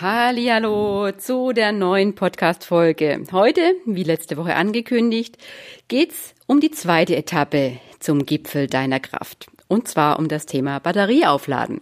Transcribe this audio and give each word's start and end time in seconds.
Hallo 0.00 1.12
zu 1.12 1.52
der 1.52 1.70
neuen 1.70 2.16
Podcast-Folge. 2.16 3.22
Heute, 3.30 3.76
wie 3.86 4.02
letzte 4.02 4.36
Woche 4.36 4.56
angekündigt, 4.56 5.38
geht's 5.86 6.34
um 6.48 6.58
die 6.58 6.72
zweite 6.72 7.14
Etappe 7.14 7.78
zum 8.00 8.26
Gipfel 8.26 8.66
deiner 8.66 8.98
Kraft. 8.98 9.46
Und 9.68 9.86
zwar 9.86 10.18
um 10.18 10.26
das 10.26 10.46
Thema 10.46 10.80
Batterieaufladen. 10.80 11.80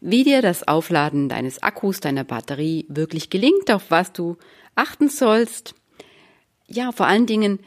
Wie 0.00 0.22
dir 0.22 0.42
das 0.42 0.68
Aufladen 0.68 1.28
deines 1.28 1.60
Akkus, 1.60 1.98
deiner 1.98 2.22
Batterie 2.22 2.86
wirklich 2.88 3.30
gelingt, 3.30 3.68
auf 3.72 3.90
was 3.90 4.12
du 4.12 4.36
achten 4.76 5.08
sollst. 5.08 5.74
Ja, 6.68 6.92
vor 6.92 7.08
allen 7.08 7.26
Dingen, 7.26 7.58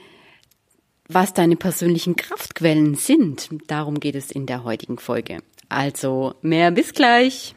was 1.09 1.34
deine 1.34 1.57
persönlichen 1.57 2.15
Kraftquellen 2.15 2.95
sind. 2.95 3.50
Darum 3.68 4.00
geht 4.00 4.15
es 4.15 4.31
in 4.31 4.45
der 4.45 4.63
heutigen 4.63 4.97
Folge. 4.97 5.39
Also, 5.68 6.36
mehr 6.41 6.71
bis 6.71 6.93
gleich. 6.93 7.54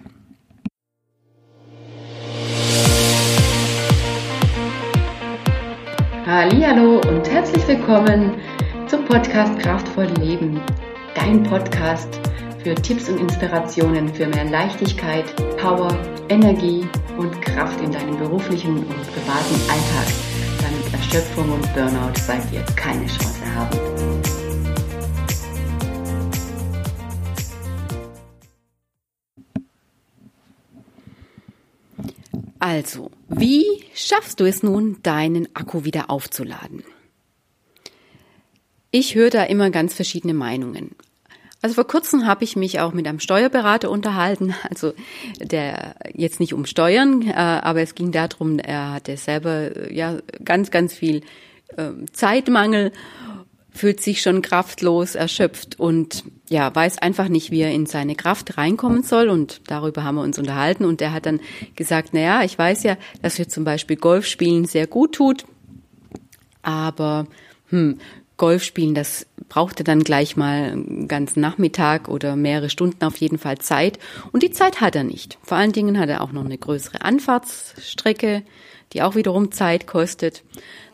Hallo 6.27 7.01
und 7.09 7.31
herzlich 7.31 7.69
willkommen 7.69 8.35
zum 8.89 9.05
Podcast 9.05 9.57
Kraftvoll 9.61 10.09
Leben. 10.19 10.61
Dein 11.15 11.45
Podcast 11.45 12.19
für 12.65 12.75
Tipps 12.75 13.09
und 13.09 13.21
Inspirationen 13.21 14.13
für 14.13 14.27
mehr 14.27 14.47
Leichtigkeit, 14.47 15.25
Power, 15.57 15.97
Energie 16.29 16.85
und 17.17 17.41
Kraft 17.43 17.81
in 17.81 17.93
deinem 17.93 18.19
beruflichen 18.19 18.77
und 18.77 18.89
privaten 18.89 19.55
Alltag, 19.71 20.13
damit 20.61 20.93
Erschöpfung 20.93 21.49
und 21.53 21.75
Burnout 21.75 22.15
bei 22.27 22.39
dir 22.51 22.65
keine 22.75 23.07
Chance 23.07 23.43
haben. 23.55 24.36
Also, 32.69 33.13
wie 33.29 33.65
schaffst 33.95 34.41
du 34.41 34.45
es 34.45 34.65
nun, 34.65 34.97
deinen 35.05 35.47
Akku 35.55 35.85
wieder 35.85 36.11
aufzuladen? 36.11 36.83
Ich 38.91 39.15
höre 39.15 39.31
da 39.31 39.45
immer 39.45 39.71
ganz 39.71 39.95
verschiedene 39.95 40.35
Meinungen. 40.35 40.97
Also 41.63 41.77
vor 41.77 41.87
kurzem 41.87 42.27
habe 42.27 42.43
ich 42.43 42.57
mich 42.57 42.81
auch 42.81 42.93
mit 42.93 43.07
einem 43.07 43.21
Steuerberater 43.21 43.89
unterhalten, 43.89 44.53
also 44.69 44.95
der 45.39 45.95
jetzt 46.13 46.41
nicht 46.41 46.55
um 46.55 46.67
Steuern, 46.67 47.23
äh, 47.23 47.35
aber 47.35 47.83
es 47.83 47.95
ging 47.95 48.11
darum, 48.11 48.59
er 48.59 48.95
hatte 48.95 49.17
selber 49.17 49.77
äh, 49.77 49.95
ja 49.95 50.19
ganz, 50.45 50.73
ganz 50.73 50.93
viel 50.93 51.23
äh, 51.77 51.91
Zeitmangel 52.13 52.91
fühlt 53.77 54.01
sich 54.01 54.23
schon 54.23 54.43
kraftlos, 54.43 55.15
erschöpft 55.15 55.79
und 55.79 56.25
ja, 56.49 56.73
weiß 56.75 56.99
einfach 56.99 57.29
nicht, 57.29 57.51
wie 57.51 57.61
er 57.61 57.73
in 57.73 57.87
seine 57.87 58.15
Kraft 58.15 58.57
reinkommen 58.57 59.03
soll. 59.03 59.29
Und 59.29 59.61
darüber 59.67 60.05
haben 60.05 60.17
wir 60.17 60.23
uns 60.23 60.39
unterhalten. 60.39 60.85
Und 60.85 61.03
er 61.03 61.13
hat 61.13 61.27
dann 61.27 61.41
gesagt, 61.75 62.11
na 62.13 62.21
ja, 62.21 62.43
ich 62.45 62.57
weiß 62.57 62.85
ja, 62.85 62.97
dass 63.23 63.39
wir 63.39 63.49
zum 63.49 63.65
Beispiel 63.65 63.97
Golf 63.97 64.27
spielen 64.27 64.65
sehr 64.65 64.87
gut 64.87 65.15
tut. 65.15 65.45
Aber 66.63 67.27
hm, 67.71 67.99
Golf 68.37 68.63
spielen, 68.63 68.95
das 68.95 69.27
brauchte 69.49 69.83
dann 69.83 70.05
gleich 70.05 70.37
mal 70.37 70.71
einen 70.71 71.09
ganzen 71.09 71.41
Nachmittag 71.41 72.09
oder 72.09 72.37
mehrere 72.37 72.71
Stunden 72.71 73.05
auf 73.05 73.17
jeden 73.17 73.39
Fall 73.39 73.59
Zeit. 73.59 73.99
Und 74.33 74.43
die 74.43 74.51
Zeit 74.51 74.81
hat 74.81 74.95
er 74.95 75.05
nicht. 75.05 75.39
Vor 75.43 75.57
allen 75.57 75.73
Dingen 75.73 75.99
hat 75.99 76.09
er 76.09 76.23
auch 76.23 76.33
noch 76.33 76.45
eine 76.45 76.59
größere 76.59 77.03
Anfahrtsstrecke, 77.03 78.43
die 78.93 79.03
auch 79.03 79.15
wiederum 79.17 79.53
Zeit 79.53 79.87
kostet. 79.87 80.45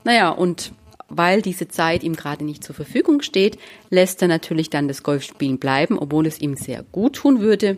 Naja, 0.05 0.31
und 0.31 0.73
weil 1.17 1.43
diese 1.43 1.69
Zeit 1.69 2.03
ihm 2.03 2.17
gerade 2.17 2.45
nicht 2.45 2.65
zur 2.65 2.75
Verfügung 2.75 3.23
steht, 3.23 3.59
lässt 3.91 4.23
er 4.23 4.29
natürlich 4.29 4.71
dann 4.71 4.89
das 4.89 5.03
Golfspielen 5.03 5.59
bleiben, 5.59 5.99
obwohl 5.99 6.27
es 6.27 6.41
ihm 6.41 6.57
sehr 6.57 6.83
gut 6.83 7.17
tun 7.17 7.41
würde. 7.41 7.77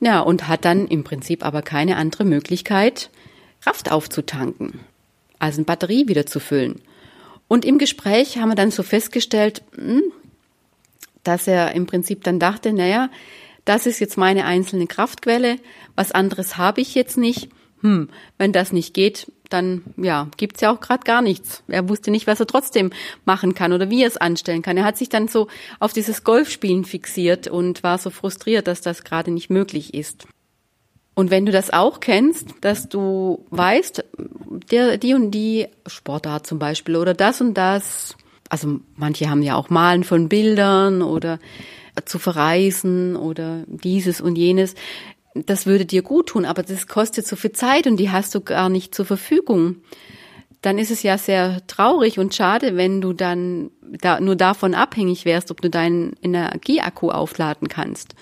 Ja, 0.00 0.20
und 0.20 0.46
hat 0.48 0.64
dann 0.64 0.86
im 0.86 1.04
Prinzip 1.04 1.44
aber 1.44 1.62
keine 1.62 1.96
andere 1.96 2.24
Möglichkeit, 2.24 3.10
Kraft 3.62 3.90
aufzutanken, 3.90 4.80
also 5.38 5.58
eine 5.58 5.64
Batterie 5.64 6.08
wieder 6.08 6.26
zu 6.26 6.38
füllen. 6.38 6.80
Und 7.48 7.64
im 7.64 7.78
Gespräch 7.78 8.38
haben 8.38 8.50
wir 8.50 8.56
dann 8.56 8.70
so 8.70 8.82
festgestellt, 8.82 9.62
hm, 9.74 10.02
dass 11.24 11.46
er 11.46 11.72
im 11.72 11.86
Prinzip 11.86 12.24
dann 12.24 12.38
dachte, 12.38 12.72
naja, 12.72 13.10
das 13.64 13.86
ist 13.86 13.98
jetzt 13.98 14.16
meine 14.16 14.44
einzelne 14.44 14.86
Kraftquelle, 14.86 15.56
was 15.96 16.12
anderes 16.12 16.56
habe 16.56 16.80
ich 16.80 16.94
jetzt 16.94 17.16
nicht. 17.16 17.48
Hm, 17.80 18.08
wenn 18.38 18.52
das 18.52 18.72
nicht 18.72 18.94
geht, 18.94 19.30
dann 19.48 19.82
ja, 19.96 20.28
gibt's 20.36 20.60
ja 20.60 20.72
auch 20.72 20.80
gerade 20.80 21.04
gar 21.04 21.22
nichts. 21.22 21.62
Er 21.68 21.88
wusste 21.88 22.10
nicht, 22.10 22.26
was 22.26 22.40
er 22.40 22.46
trotzdem 22.46 22.90
machen 23.24 23.54
kann 23.54 23.72
oder 23.72 23.90
wie 23.90 24.02
er 24.02 24.08
es 24.08 24.16
anstellen 24.16 24.62
kann. 24.62 24.76
Er 24.76 24.84
hat 24.84 24.96
sich 24.96 25.08
dann 25.08 25.28
so 25.28 25.48
auf 25.80 25.92
dieses 25.92 26.24
Golfspielen 26.24 26.84
fixiert 26.84 27.48
und 27.48 27.82
war 27.82 27.98
so 27.98 28.10
frustriert, 28.10 28.66
dass 28.66 28.80
das 28.80 29.04
gerade 29.04 29.30
nicht 29.30 29.50
möglich 29.50 29.94
ist. 29.94 30.26
Und 31.14 31.30
wenn 31.30 31.46
du 31.46 31.52
das 31.52 31.72
auch 31.72 32.00
kennst, 32.00 32.48
dass 32.60 32.90
du 32.90 33.46
weißt, 33.50 34.04
der, 34.70 34.98
die 34.98 35.14
und 35.14 35.30
die 35.30 35.66
Sportart 35.86 36.46
zum 36.46 36.58
Beispiel 36.58 36.96
oder 36.96 37.14
das 37.14 37.40
und 37.40 37.54
das, 37.54 38.16
also 38.50 38.80
manche 38.96 39.30
haben 39.30 39.42
ja 39.42 39.56
auch 39.56 39.70
Malen 39.70 40.04
von 40.04 40.28
Bildern 40.28 41.00
oder 41.00 41.38
zu 42.04 42.18
verreisen 42.18 43.16
oder 43.16 43.64
dieses 43.66 44.20
und 44.20 44.36
jenes 44.36 44.74
das 45.44 45.66
würde 45.66 45.84
dir 45.84 46.02
gut 46.02 46.28
tun, 46.28 46.44
aber 46.44 46.62
das 46.62 46.86
kostet 46.86 47.26
so 47.26 47.36
viel 47.36 47.52
Zeit 47.52 47.86
und 47.86 47.96
die 47.96 48.10
hast 48.10 48.34
du 48.34 48.40
gar 48.40 48.68
nicht 48.68 48.94
zur 48.94 49.04
Verfügung. 49.04 49.76
Dann 50.62 50.78
ist 50.78 50.90
es 50.90 51.02
ja 51.02 51.18
sehr 51.18 51.66
traurig 51.66 52.18
und 52.18 52.34
schade, 52.34 52.76
wenn 52.76 53.00
du 53.00 53.12
dann 53.12 53.70
da 53.82 54.20
nur 54.20 54.36
davon 54.36 54.74
abhängig 54.74 55.24
wärst, 55.24 55.50
ob 55.50 55.60
du 55.60 55.70
deinen 55.70 56.14
Energieakku 56.22 57.10
aufladen 57.10 57.68
kannst. 57.68 58.14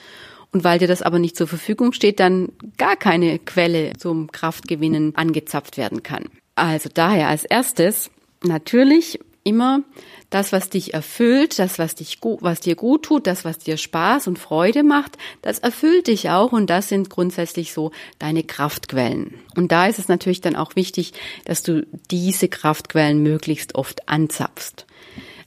Und 0.53 0.62
weil 0.62 0.78
dir 0.78 0.88
das 0.88 1.03
aber 1.03 1.19
nicht 1.19 1.36
zur 1.36 1.48
Verfügung 1.48 1.92
steht, 1.92 2.20
dann 2.20 2.50
gar 2.76 2.97
keine 2.97 3.38
Quelle 3.38 3.92
zum 3.98 4.30
Kraftgewinnen 4.30 5.16
angezapft 5.16 5.76
werden 5.76 6.03
kann. 6.03 6.26
Also 6.54 6.88
daher 6.92 7.28
als 7.28 7.44
erstes 7.44 8.10
natürlich 8.44 9.19
immer 9.44 9.82
das, 10.31 10.53
was 10.53 10.71
dich 10.71 10.94
erfüllt, 10.94 11.59
das, 11.59 11.78
was 11.78 11.94
dich 11.94 12.19
was 12.22 12.60
dir 12.60 12.75
gut 12.75 13.05
tut, 13.05 13.27
das, 13.27 13.44
was 13.44 13.59
dir 13.59 13.77
Spaß 13.77 14.27
und 14.27 14.38
Freude 14.38 14.82
macht, 14.82 15.16
das 15.43 15.60
erfüllt 15.60 16.09
dich 16.09 16.31
auch 16.31 16.53
und 16.53 16.69
das 16.69 16.88
sind 16.88 17.10
grundsätzlich 17.10 17.72
so 17.72 17.93
deine 18.19 18.43
Kraftquellen. 18.43 19.34
Und 19.54 19.71
da 19.71 19.87
ist 19.87 19.99
es 19.99 20.09
natürlich 20.09 20.41
dann 20.41 20.56
auch 20.56 20.75
wichtig, 20.75 21.12
dass 21.44 21.62
du 21.62 21.87
diese 22.10 22.49
Kraftquellen 22.49 23.22
möglichst 23.22 23.75
oft 23.77 24.09
anzapfst. 24.09 24.87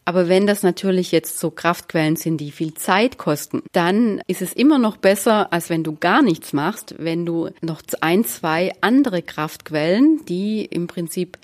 Aber 0.05 0.29
wenn 0.29 0.47
das 0.47 0.63
natürlich 0.63 1.11
jetzt 1.11 1.37
so 1.37 1.51
Kraftquellen 1.51 2.15
sind, 2.15 2.37
die 2.37 2.51
viel 2.51 2.73
Zeit 2.75 3.17
kosten, 3.17 3.61
dann 3.73 4.21
ist 4.25 4.41
es 4.41 4.53
immer 4.53 4.79
noch 4.79 4.95
besser, 4.95 5.51
als 5.51 5.69
wenn 5.69 5.83
du 5.83 5.97
gar 5.97 6.21
nichts 6.21 6.53
machst, 6.53 6.95
wenn 6.97 7.25
du 7.25 7.49
noch 7.59 7.81
ein, 7.99 8.23
zwei 8.23 8.71
andere 8.79 9.21
Kraftquellen, 9.21 10.23
die 10.23 10.63
im 10.63 10.87
Prinzip 10.87 11.37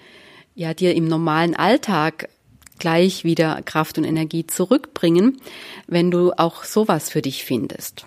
ja 0.56 0.74
dir 0.74 0.96
im 0.96 1.09
normalen 1.09 1.58
Alltag 1.58 2.30
gleich 2.79 3.23
wieder 3.23 3.61
Kraft 3.63 3.97
und 3.97 4.03
Energie 4.03 4.47
zurückbringen, 4.47 5.41
wenn 5.88 6.11
du 6.11 6.34
auch 6.34 6.63
sowas 6.63 7.09
für 7.09 7.22
dich 7.22 7.44
findest. 7.44 8.06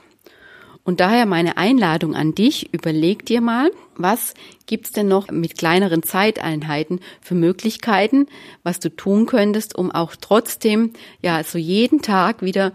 Und 0.87 1.01
daher 1.01 1.27
meine 1.27 1.57
Einladung 1.57 2.15
an 2.15 2.37
dich, 2.37 2.73
überleg 2.73 3.27
dir 3.27 3.41
mal, 3.41 3.73
was 3.97 4.35
gibt's 4.67 4.93
denn 4.93 5.09
noch 5.09 5.29
mit 5.33 5.59
kleineren 5.59 6.05
Zeiteinheiten 6.05 7.01
für 7.21 7.35
Möglichkeiten, 7.35 8.29
was 8.63 8.79
du 8.79 8.95
tun 8.95 9.27
könntest, 9.27 9.75
um 9.75 9.91
auch 9.91 10.15
trotzdem 10.15 10.93
ja 11.23 11.43
so 11.43 11.59
jeden 11.59 12.03
Tag 12.03 12.41
wieder 12.41 12.73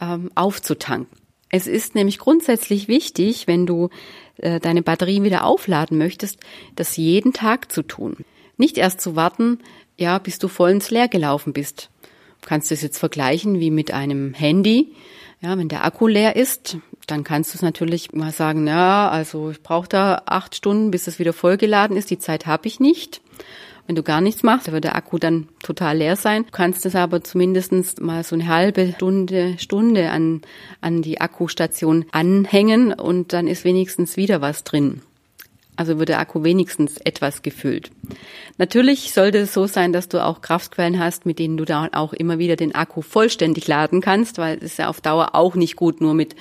ähm, 0.00 0.32
aufzutanken. 0.34 1.16
Es 1.50 1.68
ist 1.68 1.94
nämlich 1.94 2.18
grundsätzlich 2.18 2.88
wichtig, 2.88 3.46
wenn 3.46 3.64
du 3.64 3.90
äh, 4.38 4.58
deine 4.58 4.82
Batterie 4.82 5.22
wieder 5.22 5.44
aufladen 5.44 5.98
möchtest, 5.98 6.40
das 6.74 6.96
jeden 6.96 7.32
Tag 7.32 7.70
zu 7.70 7.82
tun. 7.82 8.16
Nicht 8.56 8.76
erst 8.76 9.00
zu 9.00 9.14
warten, 9.14 9.58
ja, 10.02 10.18
bis 10.18 10.38
du 10.38 10.48
voll 10.48 10.70
ins 10.70 10.90
Leer 10.90 11.08
gelaufen 11.08 11.52
bist. 11.52 11.88
Du 12.42 12.48
kannst 12.48 12.70
es 12.72 12.82
jetzt 12.82 12.98
vergleichen 12.98 13.60
wie 13.60 13.70
mit 13.70 13.92
einem 13.92 14.34
Handy. 14.34 14.92
Ja, 15.40 15.56
wenn 15.56 15.68
der 15.68 15.84
Akku 15.84 16.06
leer 16.06 16.36
ist, 16.36 16.76
dann 17.06 17.24
kannst 17.24 17.52
du 17.52 17.56
es 17.56 17.62
natürlich 17.62 18.12
mal 18.12 18.32
sagen, 18.32 18.66
ja, 18.66 19.08
also 19.08 19.50
ich 19.50 19.62
brauche 19.62 19.88
da 19.88 20.22
acht 20.26 20.54
Stunden, 20.54 20.90
bis 20.90 21.06
es 21.06 21.18
wieder 21.18 21.32
vollgeladen 21.32 21.96
ist. 21.96 22.10
Die 22.10 22.18
Zeit 22.18 22.46
habe 22.46 22.68
ich 22.68 22.78
nicht. 22.78 23.20
Wenn 23.86 23.96
du 23.96 24.02
gar 24.02 24.20
nichts 24.20 24.44
machst, 24.44 24.70
wird 24.70 24.84
der 24.84 24.94
Akku 24.94 25.18
dann 25.18 25.48
total 25.62 25.98
leer 25.98 26.14
sein. 26.14 26.44
Du 26.44 26.52
kannst 26.52 26.86
es 26.86 26.94
aber 26.94 27.24
zumindestens 27.24 28.00
mal 28.00 28.22
so 28.22 28.36
eine 28.36 28.46
halbe 28.46 28.92
Stunde, 28.92 29.56
Stunde 29.58 30.10
an, 30.10 30.42
an 30.80 31.02
die 31.02 31.20
Akkustation 31.20 32.04
anhängen 32.12 32.92
und 32.92 33.32
dann 33.32 33.48
ist 33.48 33.64
wenigstens 33.64 34.16
wieder 34.16 34.40
was 34.40 34.62
drin. 34.62 35.02
Also 35.74 35.98
wird 35.98 36.10
der 36.10 36.18
Akku 36.18 36.44
wenigstens 36.44 36.98
etwas 36.98 37.40
gefüllt. 37.40 37.90
Natürlich 38.58 39.12
sollte 39.12 39.38
es 39.38 39.54
so 39.54 39.66
sein, 39.66 39.94
dass 39.94 40.08
du 40.08 40.22
auch 40.22 40.42
Kraftquellen 40.42 40.98
hast, 40.98 41.24
mit 41.24 41.38
denen 41.38 41.56
du 41.56 41.64
dann 41.64 41.94
auch 41.94 42.12
immer 42.12 42.38
wieder 42.38 42.56
den 42.56 42.74
Akku 42.74 43.00
vollständig 43.00 43.66
laden 43.68 44.02
kannst, 44.02 44.36
weil 44.36 44.58
es 44.58 44.64
ist 44.64 44.78
ja 44.78 44.88
auf 44.88 45.00
Dauer 45.00 45.34
auch 45.34 45.54
nicht 45.54 45.76
gut, 45.76 46.02
nur 46.02 46.12
mit 46.12 46.36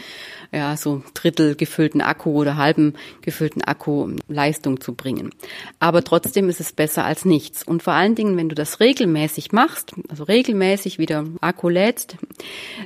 ja, 0.52 0.76
so 0.76 1.02
Drittel 1.14 1.56
gefüllten 1.56 2.02
Akku 2.02 2.32
oder 2.32 2.58
halben 2.58 2.96
gefüllten 3.22 3.62
Akku 3.62 4.16
Leistung 4.28 4.82
zu 4.82 4.94
bringen. 4.94 5.32
Aber 5.80 6.04
trotzdem 6.04 6.50
ist 6.50 6.60
es 6.60 6.74
besser 6.74 7.06
als 7.06 7.24
nichts. 7.24 7.64
Und 7.64 7.84
vor 7.84 7.94
allen 7.94 8.16
Dingen, 8.16 8.36
wenn 8.36 8.50
du 8.50 8.56
das 8.56 8.82
regelmäßig 8.82 9.54
machst, 9.54 9.94
also 10.10 10.26
regelmäßig 10.26 11.00
wieder 11.00 11.26
Akku 11.40 11.70
lädst, 11.70 12.18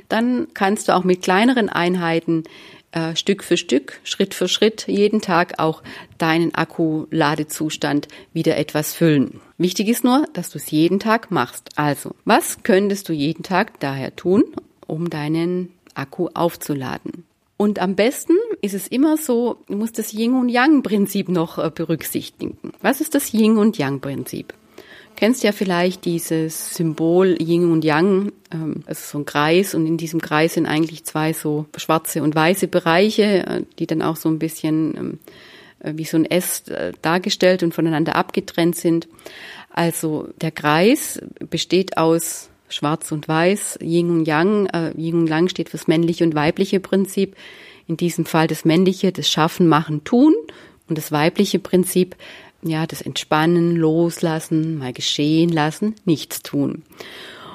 dann 0.08 0.46
kannst 0.54 0.88
du 0.88 0.94
auch 0.94 1.02
mit 1.02 1.22
kleineren 1.22 1.68
Einheiten 1.68 2.44
äh, 2.92 3.16
Stück 3.16 3.44
für 3.44 3.56
Stück, 3.56 4.00
Schritt 4.04 4.34
für 4.34 4.48
Schritt, 4.48 4.86
jeden 4.88 5.20
Tag 5.20 5.58
auch 5.58 5.82
deinen 6.18 6.54
Akku-Ladezustand 6.54 8.08
wieder 8.32 8.56
etwas 8.56 8.94
füllen. 8.94 9.40
Wichtig 9.58 9.88
ist 9.88 10.04
nur, 10.04 10.26
dass 10.32 10.50
du 10.50 10.58
es 10.58 10.70
jeden 10.70 11.00
Tag 11.00 11.30
machst. 11.30 11.70
Also, 11.76 12.14
was 12.24 12.62
könntest 12.62 13.08
du 13.08 13.12
jeden 13.12 13.42
Tag 13.42 13.80
daher 13.80 14.14
tun, 14.16 14.44
um 14.86 15.10
deinen 15.10 15.70
Akku 15.94 16.28
aufzuladen? 16.34 17.24
Und 17.56 17.78
am 17.78 17.94
besten 17.94 18.34
ist 18.60 18.74
es 18.74 18.86
immer 18.86 19.16
so, 19.16 19.58
du 19.66 19.76
musst 19.76 19.98
das 19.98 20.12
Yin 20.12 20.34
und 20.34 20.50
Yang 20.50 20.82
Prinzip 20.82 21.28
noch 21.28 21.58
äh, 21.58 21.70
berücksichtigen. 21.74 22.58
Was 22.82 23.00
ist 23.00 23.14
das 23.14 23.32
Yin 23.32 23.56
und 23.56 23.78
Yang 23.78 24.00
Prinzip? 24.00 24.54
Kennst 25.16 25.42
ja 25.42 25.52
vielleicht 25.52 26.04
dieses 26.04 26.74
Symbol 26.74 27.36
Yin 27.40 27.70
und 27.70 27.84
Yang, 27.84 28.32
ähm, 28.52 28.82
also 28.86 29.00
so 29.04 29.18
ein 29.18 29.24
Kreis 29.24 29.74
und 29.74 29.86
in 29.86 29.96
diesem 29.96 30.20
Kreis 30.20 30.54
sind 30.54 30.66
eigentlich 30.66 31.04
zwei 31.04 31.32
so 31.32 31.66
schwarze 31.76 32.22
und 32.22 32.34
weiße 32.34 32.68
Bereiche, 32.68 33.46
äh, 33.46 33.62
die 33.78 33.86
dann 33.86 34.02
auch 34.02 34.16
so 34.16 34.28
ein 34.28 34.38
bisschen 34.38 34.96
ähm, 34.96 35.18
äh, 35.80 35.92
wie 35.96 36.04
so 36.04 36.16
ein 36.16 36.24
S 36.24 36.68
äh, 36.68 36.92
dargestellt 37.02 37.62
und 37.62 37.74
voneinander 37.74 38.16
abgetrennt 38.16 38.76
sind. 38.76 39.08
Also 39.70 40.28
der 40.40 40.50
Kreis 40.50 41.20
besteht 41.50 41.96
aus 41.98 42.50
Schwarz 42.68 43.12
und 43.12 43.28
Weiß, 43.28 43.78
Yin 43.80 44.10
und 44.10 44.26
Yang. 44.26 44.66
Äh, 44.66 44.92
Yin 44.96 45.20
und 45.20 45.28
Yang 45.28 45.48
steht 45.50 45.68
fürs 45.68 45.86
männliche 45.86 46.24
und 46.24 46.34
weibliche 46.34 46.80
Prinzip. 46.80 47.36
In 47.86 47.96
diesem 47.96 48.24
Fall 48.24 48.48
das 48.48 48.64
männliche, 48.64 49.12
das 49.12 49.28
Schaffen, 49.30 49.68
Machen, 49.68 50.02
Tun 50.02 50.34
und 50.88 50.98
das 50.98 51.12
weibliche 51.12 51.58
Prinzip 51.58 52.16
ja, 52.62 52.86
das 52.86 53.02
Entspannen, 53.02 53.76
Loslassen, 53.76 54.78
mal 54.78 54.92
geschehen 54.92 55.50
lassen, 55.50 55.94
nichts 56.04 56.42
tun. 56.42 56.84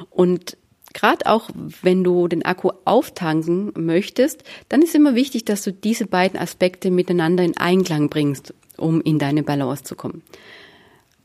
Und 0.09 0.57
gerade 0.93 1.25
auch 1.25 1.49
wenn 1.81 2.03
du 2.03 2.27
den 2.27 2.43
Akku 2.43 2.71
auftanken 2.85 3.71
möchtest, 3.75 4.43
dann 4.69 4.81
ist 4.81 4.95
immer 4.95 5.15
wichtig, 5.15 5.45
dass 5.45 5.63
du 5.63 5.71
diese 5.71 6.05
beiden 6.05 6.39
Aspekte 6.39 6.91
miteinander 6.91 7.43
in 7.43 7.57
Einklang 7.57 8.09
bringst, 8.09 8.53
um 8.77 9.01
in 9.01 9.19
deine 9.19 9.43
Balance 9.43 9.83
zu 9.83 9.95
kommen. 9.95 10.23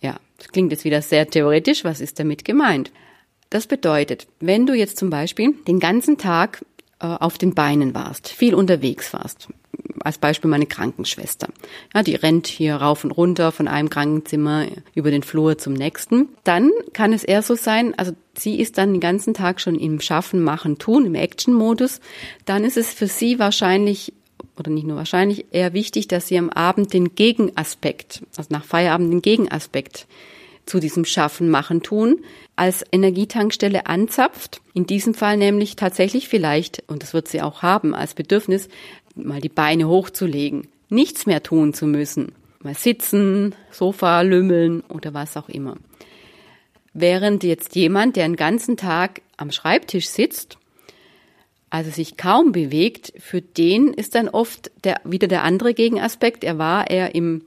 Ja, 0.01 0.17
das 0.39 0.49
klingt 0.49 0.73
jetzt 0.73 0.85
wieder 0.85 1.03
sehr 1.03 1.29
theoretisch. 1.29 1.85
Was 1.85 2.01
ist 2.01 2.19
damit 2.19 2.45
gemeint? 2.45 2.93
Das 3.51 3.67
bedeutet, 3.67 4.27
wenn 4.41 4.67
du 4.67 4.75
jetzt 4.75 4.99
zum 4.99 5.11
Beispiel 5.11 5.55
den 5.67 5.81
ganzen 5.81 6.19
Tag 6.19 6.65
äh, 7.01 7.07
auf 7.07 7.39
den 7.39 7.55
Beinen 7.55 7.95
warst, 7.95 8.29
viel 8.29 8.55
unterwegs 8.55 9.13
warst, 9.13 9.49
als 10.03 10.19
Beispiel 10.19 10.51
meine 10.51 10.67
Krankenschwester. 10.67 11.49
Ja, 11.95 12.03
die 12.03 12.15
rennt 12.15 12.47
hier 12.47 12.77
rauf 12.77 13.05
und 13.05 13.11
runter 13.11 13.53
von 13.53 13.69
einem 13.69 13.91
Krankenzimmer 13.91 14.67
über 14.95 15.11
den 15.11 15.23
Flur 15.23 15.59
zum 15.59 15.73
nächsten. 15.73 16.29
Dann 16.45 16.71
kann 16.93 17.13
es 17.13 17.25
eher 17.25 17.43
so 17.43 17.55
sein, 17.55 17.95
also 17.97 18.13
sie 18.37 18.61
ist 18.61 18.79
dann 18.79 18.93
den 18.93 19.01
ganzen 19.01 19.35
Tag 19.35 19.61
schon 19.61 19.79
im 19.79 20.01
Schaffen, 20.01 20.43
Machen, 20.43 20.79
Tun, 20.79 21.07
im 21.07 21.15
Action-Modus. 21.15 22.01
Dann 22.45 22.65
ist 22.65 22.77
es 22.77 22.93
für 22.93 23.07
sie 23.07 23.39
wahrscheinlich 23.39 24.13
oder 24.59 24.71
nicht 24.71 24.87
nur 24.87 24.97
wahrscheinlich 24.97 25.47
eher 25.51 25.73
wichtig, 25.75 26.09
dass 26.09 26.29
sie 26.29 26.39
am 26.39 26.51
Abend 26.51 26.93
den 26.93 27.15
Gegenaspekt, 27.15 28.23
also 28.37 28.49
nach 28.53 28.65
Feierabend 28.65 29.13
den 29.13 29.23
Gegenaspekt 29.23 30.07
zu 30.65 30.81
diesem 30.81 31.05
Schaffen, 31.05 31.49
Machen, 31.49 31.83
Tun 31.83 32.25
als 32.57 32.85
Energietankstelle 32.91 33.87
anzapft. 33.87 34.61
In 34.75 34.87
diesem 34.87 35.15
Fall 35.15 35.37
nämlich 35.37 35.77
tatsächlich 35.77 36.29
vielleicht, 36.29 36.83
und 36.89 37.03
das 37.03 37.15
wird 37.15 37.29
sie 37.29 37.43
auch 37.43 37.63
haben 37.63 37.95
als 37.95 38.15
Bedürfnis, 38.15 38.69
mal 39.17 39.41
die 39.41 39.49
Beine 39.49 39.89
hochzulegen, 39.89 40.69
nichts 40.89 41.27
mehr 41.27 41.43
tun 41.43 41.75
zu 41.75 41.87
müssen, 41.87 42.33
mal 42.63 42.75
sitzen, 42.75 43.55
Sofa 43.71 44.21
lümmeln 44.21 44.83
oder 44.83 45.15
was 45.15 45.37
auch 45.37 45.49
immer. 45.49 45.77
Während 46.93 47.45
jetzt 47.45 47.75
jemand, 47.75 48.17
der 48.17 48.25
einen 48.25 48.37
ganzen 48.37 48.77
Tag 48.77 49.21
am 49.37 49.51
Schreibtisch 49.51 50.09
sitzt, 50.09 50.59
also 51.69 51.91
sich 51.91 52.17
kaum 52.17 52.53
bewegt, 52.53 53.13
für 53.19 53.43
den 53.43 53.93
ist 53.93 54.15
dann 54.15 54.29
oft 54.29 54.71
der, 54.85 55.01
wieder 55.05 55.29
der 55.29 55.43
andere 55.43 55.75
Gegenaspekt. 55.75 56.45
Er 56.45 56.59
war 56.59 56.89
eher 56.91 57.15
im 57.15 57.43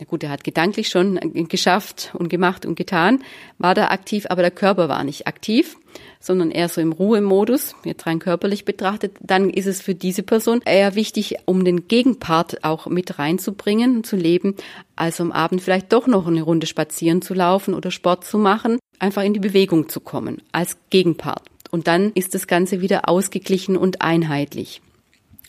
na 0.00 0.06
gut, 0.06 0.24
er 0.24 0.30
hat 0.30 0.44
gedanklich 0.44 0.88
schon 0.88 1.20
geschafft 1.48 2.12
und 2.14 2.30
gemacht 2.30 2.64
und 2.64 2.74
getan, 2.74 3.22
war 3.58 3.74
da 3.74 3.88
aktiv, 3.88 4.24
aber 4.30 4.40
der 4.40 4.50
Körper 4.50 4.88
war 4.88 5.04
nicht 5.04 5.26
aktiv, 5.26 5.76
sondern 6.20 6.50
eher 6.50 6.68
so 6.68 6.80
im 6.80 6.92
Ruhemodus, 6.92 7.74
jetzt 7.84 8.06
rein 8.06 8.18
körperlich 8.18 8.64
betrachtet, 8.64 9.16
dann 9.20 9.50
ist 9.50 9.66
es 9.66 9.80
für 9.80 9.94
diese 9.94 10.22
Person 10.22 10.60
eher 10.64 10.94
wichtig, 10.94 11.36
um 11.46 11.64
den 11.64 11.88
Gegenpart 11.88 12.62
auch 12.62 12.86
mit 12.86 13.18
reinzubringen, 13.18 14.04
zu 14.04 14.16
leben, 14.16 14.54
also 14.96 15.22
am 15.24 15.32
Abend 15.32 15.62
vielleicht 15.62 15.92
doch 15.92 16.06
noch 16.06 16.26
eine 16.26 16.42
Runde 16.42 16.66
spazieren 16.66 17.22
zu 17.22 17.34
laufen 17.34 17.74
oder 17.74 17.90
Sport 17.90 18.24
zu 18.24 18.38
machen, 18.38 18.78
einfach 18.98 19.22
in 19.22 19.32
die 19.32 19.40
Bewegung 19.40 19.88
zu 19.88 20.00
kommen, 20.00 20.42
als 20.52 20.76
Gegenpart. 20.90 21.46
Und 21.70 21.86
dann 21.86 22.12
ist 22.14 22.34
das 22.34 22.46
Ganze 22.46 22.80
wieder 22.80 23.08
ausgeglichen 23.08 23.76
und 23.76 24.02
einheitlich. 24.02 24.82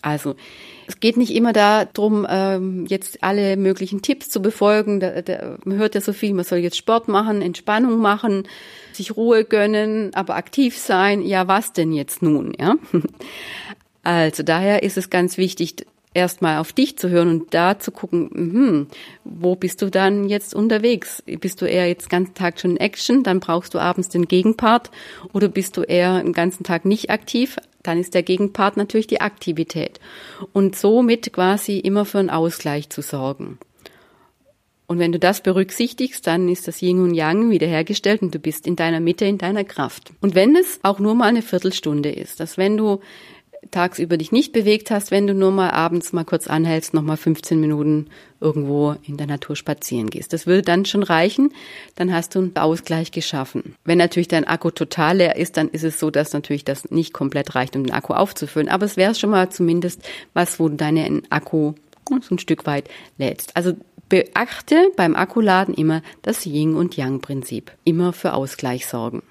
Also 0.02 0.36
es 0.88 1.00
geht 1.00 1.18
nicht 1.18 1.34
immer 1.34 1.54
darum, 1.54 2.26
ähm, 2.30 2.86
jetzt 2.88 3.24
alle 3.24 3.56
möglichen 3.58 4.02
Tipps 4.02 4.30
zu 4.30 4.42
befolgen. 4.42 5.00
Man 5.64 5.78
hört 5.78 5.96
ja 5.96 6.02
so 6.02 6.14
viel, 6.14 6.34
man 6.34 6.46
soll 6.46 6.60
jetzt 6.60 6.78
Sport 6.78 7.08
machen, 7.08 7.42
Entspannung 7.42 8.00
machen, 8.00 8.48
sich 8.94 9.16
Ruhe 9.16 9.46
gönnen, 9.46 10.14
aber 10.14 10.36
aktiv 10.36 10.78
sein. 10.78 11.22
Ja, 11.22 11.48
was 11.48 11.74
denn 11.74 11.94
jetzt 11.94 12.22
nun? 12.22 12.54
Ja. 12.60 12.76
Also 14.04 14.42
daher 14.42 14.82
ist 14.82 14.98
es 14.98 15.12
ganz 15.12 15.38
wichtig, 15.38 15.86
erstmal 16.14 16.58
auf 16.58 16.74
dich 16.74 16.98
zu 16.98 17.10
hören 17.10 17.30
und 17.30 17.54
da 17.54 17.80
zu 17.80 17.92
gucken, 17.92 18.30
hm, 18.34 18.88
wo 19.24 19.56
bist 19.56 19.82
du 19.82 19.90
dann 19.90 20.28
jetzt 20.28 20.54
unterwegs? 20.54 21.24
Bist 21.26 21.62
du 21.62 21.66
eher 21.66 21.88
jetzt 21.88 22.06
den 22.06 22.10
ganzen 22.10 22.34
Tag 22.34 22.60
schon 22.60 22.72
in 22.72 22.78
Action, 22.78 23.24
dann 23.24 23.40
brauchst 23.40 23.74
du 23.74 23.80
abends 23.80 24.10
den 24.10 24.28
Gegenpart 24.28 24.92
oder 25.34 25.48
bist 25.48 25.78
du 25.78 25.84
eher 25.84 26.22
den 26.22 26.34
ganzen 26.34 26.64
Tag 26.64 26.86
nicht 26.86 27.10
aktiv, 27.10 27.58
dann 27.84 28.00
ist 28.00 28.14
der 28.14 28.24
Gegenpart 28.24 28.78
natürlich 28.78 29.08
die 29.08 29.22
Aktivität. 29.22 30.00
Und 30.54 30.76
somit 30.76 31.34
quasi 31.34 31.80
immer 31.80 32.06
für 32.06 32.20
einen 32.20 32.30
Ausgleich 32.30 32.90
zu 32.90 33.02
sorgen. 33.02 33.58
Und 34.92 35.00
wenn 35.00 35.14
du 35.14 35.20
das 35.20 35.42
berücksichtigst, 35.42 36.28
dann 36.28 36.50
ist 36.50 36.68
das 36.68 36.82
Yin 36.82 37.02
und 37.02 37.14
Yang 37.14 37.50
wiederhergestellt 37.50 38.22
und 38.22 38.36
du 38.36 38.40
bist 38.40 38.68
in 38.68 38.76
deiner 38.76 39.00
Mitte, 39.00 39.24
in 39.24 39.38
deiner 39.38 39.64
Kraft. 39.64 40.12
Und 40.20 40.36
wenn 40.36 40.54
es 40.56 40.82
auch 40.84 41.00
nur 41.00 41.16
mal 41.16 41.30
eine 41.30 41.42
Viertelstunde 41.42 42.12
ist, 42.12 42.42
dass 42.42 42.58
wenn 42.58 42.76
du 42.76 43.00
tagsüber 43.72 44.18
dich 44.18 44.32
nicht 44.32 44.52
bewegt 44.54 44.92
hast, 44.92 45.12
wenn 45.12 45.28
du 45.28 45.34
nur 45.34 45.52
mal 45.52 45.72
abends 45.72 46.14
mal 46.14 46.26
kurz 46.26 46.48
anhältst, 46.48 46.94
noch 46.94 47.02
mal 47.02 47.18
15 47.18 47.60
Minuten 47.60 48.08
irgendwo 48.40 48.96
in 49.04 49.18
der 49.18 49.28
Natur 49.28 49.56
spazieren 49.56 50.10
gehst. 50.10 50.34
Das 50.34 50.46
würde 50.46 50.62
dann 50.62 50.86
schon 50.86 51.04
reichen, 51.04 51.54
dann 51.96 52.14
hast 52.14 52.36
du 52.36 52.40
einen 52.40 52.56
Ausgleich 52.56 53.12
geschaffen. 53.12 53.76
Wenn 53.86 53.98
natürlich 53.98 54.28
dein 54.28 54.48
Akku 54.48 54.72
total 54.72 55.18
leer 55.18 55.36
ist, 55.38 55.58
dann 55.58 55.70
ist 55.70 55.84
es 55.84 56.00
so, 56.00 56.12
dass 56.12 56.34
natürlich 56.34 56.66
das 56.66 56.92
nicht 56.92 57.14
komplett 57.14 57.56
reicht, 57.56 57.76
um 57.76 57.84
den 57.84 57.94
Akku 57.94 58.14
aufzufüllen. 58.14 58.70
Aber 58.70 58.86
es 58.86 58.98
wäre 58.98 59.16
schon 59.16 59.30
mal 59.30 59.50
zumindest 59.50 60.02
was, 60.34 60.60
wo 60.60 60.70
du 60.70 60.76
deinen 60.76 61.24
Akku 61.32 61.74
so 62.10 62.36
ein 62.36 62.40
Stück 62.40 62.66
weit 62.66 62.90
lädst. 63.18 63.56
Also 63.56 63.74
beachte 64.10 64.92
beim 64.98 65.16
Akkuladen 65.16 65.74
immer 65.74 66.02
das 66.22 66.46
Yin- 66.46 66.76
und 66.76 66.98
Yang-Prinzip. 66.98 67.72
Immer 67.86 68.12
für 68.12 68.34
Ausgleich 68.34 68.86
sorgen. 68.86 69.24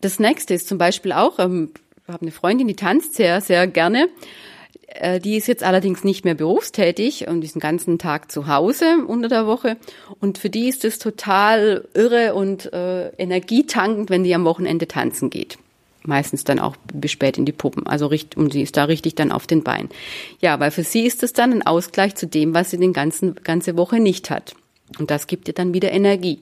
Das 0.00 0.18
nächste 0.18 0.54
ist 0.54 0.68
zum 0.68 0.78
Beispiel 0.78 1.12
auch, 1.12 1.38
ähm, 1.38 1.72
habe 2.12 2.22
eine 2.22 2.30
Freundin, 2.30 2.68
die 2.68 2.76
tanzt 2.76 3.14
sehr, 3.14 3.40
sehr 3.40 3.66
gerne. 3.66 4.08
Äh, 4.86 5.20
die 5.20 5.36
ist 5.36 5.46
jetzt 5.46 5.62
allerdings 5.62 6.04
nicht 6.04 6.24
mehr 6.24 6.34
berufstätig 6.34 7.28
und 7.28 7.44
ist 7.44 7.54
den 7.54 7.60
ganzen 7.60 7.98
Tag 7.98 8.30
zu 8.30 8.46
Hause 8.46 9.04
unter 9.06 9.28
der 9.28 9.46
Woche. 9.46 9.76
Und 10.20 10.38
für 10.38 10.50
die 10.50 10.68
ist 10.68 10.84
es 10.84 10.98
total 10.98 11.86
irre 11.94 12.34
und 12.34 12.72
äh, 12.72 13.08
energietankend, 13.10 14.10
wenn 14.10 14.24
die 14.24 14.34
am 14.34 14.44
Wochenende 14.44 14.88
tanzen 14.88 15.30
geht. 15.30 15.58
Meistens 16.02 16.44
dann 16.44 16.58
auch 16.58 16.76
bis 16.92 17.10
spät 17.10 17.36
in 17.36 17.44
die 17.44 17.52
Puppen. 17.52 17.86
Also 17.86 18.06
richtig, 18.06 18.38
und 18.38 18.52
sie 18.52 18.62
ist 18.62 18.76
da 18.76 18.84
richtig 18.84 19.14
dann 19.14 19.32
auf 19.32 19.46
den 19.46 19.62
Beinen. 19.62 19.90
Ja, 20.40 20.58
weil 20.58 20.70
für 20.70 20.82
sie 20.82 21.06
ist 21.06 21.22
es 21.22 21.34
dann 21.34 21.52
ein 21.52 21.66
Ausgleich 21.66 22.14
zu 22.14 22.26
dem, 22.26 22.54
was 22.54 22.70
sie 22.70 22.78
den 22.78 22.94
ganzen, 22.94 23.34
ganze 23.44 23.76
Woche 23.76 24.00
nicht 24.00 24.30
hat. 24.30 24.54
Und 24.98 25.10
das 25.10 25.26
gibt 25.26 25.46
ihr 25.46 25.54
dann 25.54 25.74
wieder 25.74 25.92
Energie. 25.92 26.40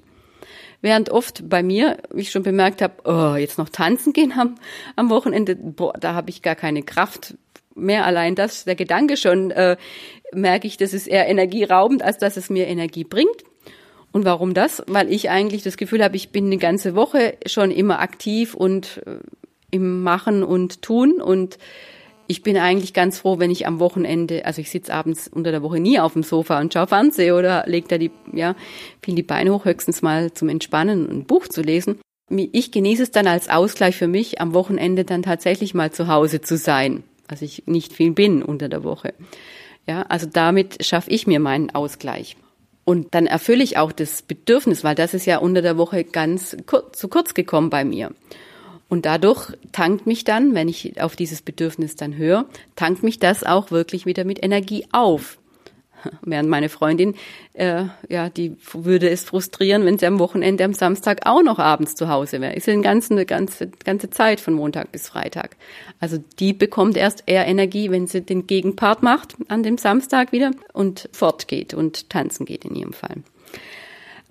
Während 0.80 1.10
oft 1.10 1.48
bei 1.48 1.62
mir, 1.62 1.98
wie 2.12 2.22
ich 2.22 2.30
schon 2.30 2.44
bemerkt 2.44 2.82
habe, 2.82 2.94
oh, 3.04 3.36
jetzt 3.36 3.58
noch 3.58 3.68
tanzen 3.68 4.12
gehen 4.12 4.32
am, 4.32 4.54
am 4.94 5.10
Wochenende, 5.10 5.56
boah, 5.56 5.92
da 5.98 6.14
habe 6.14 6.30
ich 6.30 6.42
gar 6.42 6.54
keine 6.54 6.82
Kraft 6.82 7.34
mehr. 7.74 8.06
Allein 8.06 8.34
das, 8.34 8.64
der 8.64 8.76
Gedanke 8.76 9.16
schon, 9.16 9.50
äh, 9.50 9.76
merke 10.32 10.66
ich, 10.66 10.76
das 10.76 10.94
ist 10.94 11.08
eher 11.08 11.26
energieraubend, 11.28 12.02
als 12.02 12.18
dass 12.18 12.36
es 12.36 12.50
mir 12.50 12.66
Energie 12.66 13.04
bringt. 13.04 13.42
Und 14.12 14.24
warum 14.24 14.54
das? 14.54 14.82
Weil 14.86 15.12
ich 15.12 15.30
eigentlich 15.30 15.62
das 15.62 15.76
Gefühl 15.76 16.02
habe, 16.02 16.16
ich 16.16 16.30
bin 16.30 16.46
eine 16.46 16.58
ganze 16.58 16.94
Woche 16.94 17.36
schon 17.46 17.70
immer 17.70 18.00
aktiv 18.00 18.54
und 18.54 19.02
äh, 19.06 19.18
im 19.70 20.02
Machen 20.02 20.42
und 20.44 20.82
Tun 20.82 21.20
und 21.20 21.58
ich 22.28 22.42
bin 22.42 22.58
eigentlich 22.58 22.92
ganz 22.92 23.18
froh, 23.18 23.38
wenn 23.38 23.50
ich 23.50 23.66
am 23.66 23.80
Wochenende, 23.80 24.44
also 24.44 24.60
ich 24.60 24.70
sitze 24.70 24.92
abends 24.92 25.28
unter 25.28 25.50
der 25.50 25.62
Woche 25.62 25.80
nie 25.80 25.98
auf 25.98 26.12
dem 26.12 26.22
Sofa 26.22 26.60
und 26.60 26.72
schaue 26.72 26.86
Fernsehen 26.86 27.34
oder 27.34 27.64
lege 27.66 27.88
da 27.88 27.96
die, 27.96 28.10
ja, 28.32 28.54
viel 29.02 29.14
die 29.14 29.22
Beine 29.22 29.52
hoch, 29.52 29.64
höchstens 29.64 30.02
mal 30.02 30.32
zum 30.34 30.50
Entspannen 30.50 31.08
ein 31.10 31.24
Buch 31.24 31.48
zu 31.48 31.62
lesen. 31.62 32.00
Ich 32.30 32.70
genieße 32.70 33.02
es 33.02 33.10
dann 33.10 33.26
als 33.26 33.48
Ausgleich 33.48 33.96
für 33.96 34.08
mich, 34.08 34.42
am 34.42 34.52
Wochenende 34.52 35.06
dann 35.06 35.22
tatsächlich 35.22 35.72
mal 35.72 35.90
zu 35.90 36.06
Hause 36.06 36.42
zu 36.42 36.58
sein. 36.58 37.02
Also 37.28 37.46
ich 37.46 37.62
nicht 37.66 37.94
viel 37.94 38.12
bin 38.12 38.42
unter 38.42 38.68
der 38.68 38.84
Woche. 38.84 39.14
Ja, 39.86 40.02
also 40.02 40.26
damit 40.30 40.84
schaffe 40.84 41.10
ich 41.10 41.26
mir 41.26 41.40
meinen 41.40 41.70
Ausgleich. 41.70 42.36
Und 42.84 43.14
dann 43.14 43.26
erfülle 43.26 43.64
ich 43.64 43.78
auch 43.78 43.90
das 43.90 44.20
Bedürfnis, 44.20 44.84
weil 44.84 44.94
das 44.94 45.14
ist 45.14 45.24
ja 45.24 45.38
unter 45.38 45.62
der 45.62 45.78
Woche 45.78 46.04
ganz 46.04 46.56
zu 46.92 47.08
kurz 47.08 47.32
gekommen 47.32 47.70
bei 47.70 47.86
mir. 47.86 48.10
Und 48.88 49.04
dadurch 49.04 49.52
tankt 49.72 50.06
mich 50.06 50.24
dann, 50.24 50.54
wenn 50.54 50.68
ich 50.68 51.00
auf 51.00 51.14
dieses 51.14 51.42
Bedürfnis 51.42 51.96
dann 51.96 52.16
höre, 52.16 52.46
tankt 52.74 53.02
mich 53.02 53.18
das 53.18 53.44
auch 53.44 53.70
wirklich 53.70 54.06
wieder 54.06 54.24
mit 54.24 54.42
Energie 54.42 54.86
auf. 54.92 55.38
Während 56.22 56.48
meine 56.48 56.68
Freundin, 56.68 57.14
äh, 57.54 57.84
ja, 58.08 58.30
die 58.30 58.56
würde 58.72 59.10
es 59.10 59.24
frustrieren, 59.24 59.84
wenn 59.84 59.98
sie 59.98 60.06
am 60.06 60.18
Wochenende 60.18 60.64
am 60.64 60.72
Samstag 60.72 61.26
auch 61.26 61.42
noch 61.42 61.58
abends 61.58 61.94
zu 61.94 62.08
Hause 62.08 62.40
wäre. 62.40 62.54
Ist 62.54 62.66
ja 62.66 62.72
eine 62.72 62.82
ganze, 62.82 63.26
ganze, 63.26 63.68
ganze 63.84 64.10
Zeit 64.10 64.40
von 64.40 64.54
Montag 64.54 64.92
bis 64.92 65.08
Freitag. 65.08 65.56
Also 66.00 66.18
die 66.38 66.52
bekommt 66.52 66.96
erst 66.96 67.24
eher 67.26 67.46
Energie, 67.46 67.90
wenn 67.90 68.06
sie 68.06 68.22
den 68.22 68.46
Gegenpart 68.46 69.02
macht 69.02 69.36
an 69.48 69.62
dem 69.62 69.78
Samstag 69.78 70.32
wieder 70.32 70.52
und 70.72 71.08
fortgeht 71.12 71.74
und 71.74 72.10
tanzen 72.10 72.46
geht 72.46 72.64
in 72.64 72.74
ihrem 72.74 72.92
Fall. 72.92 73.22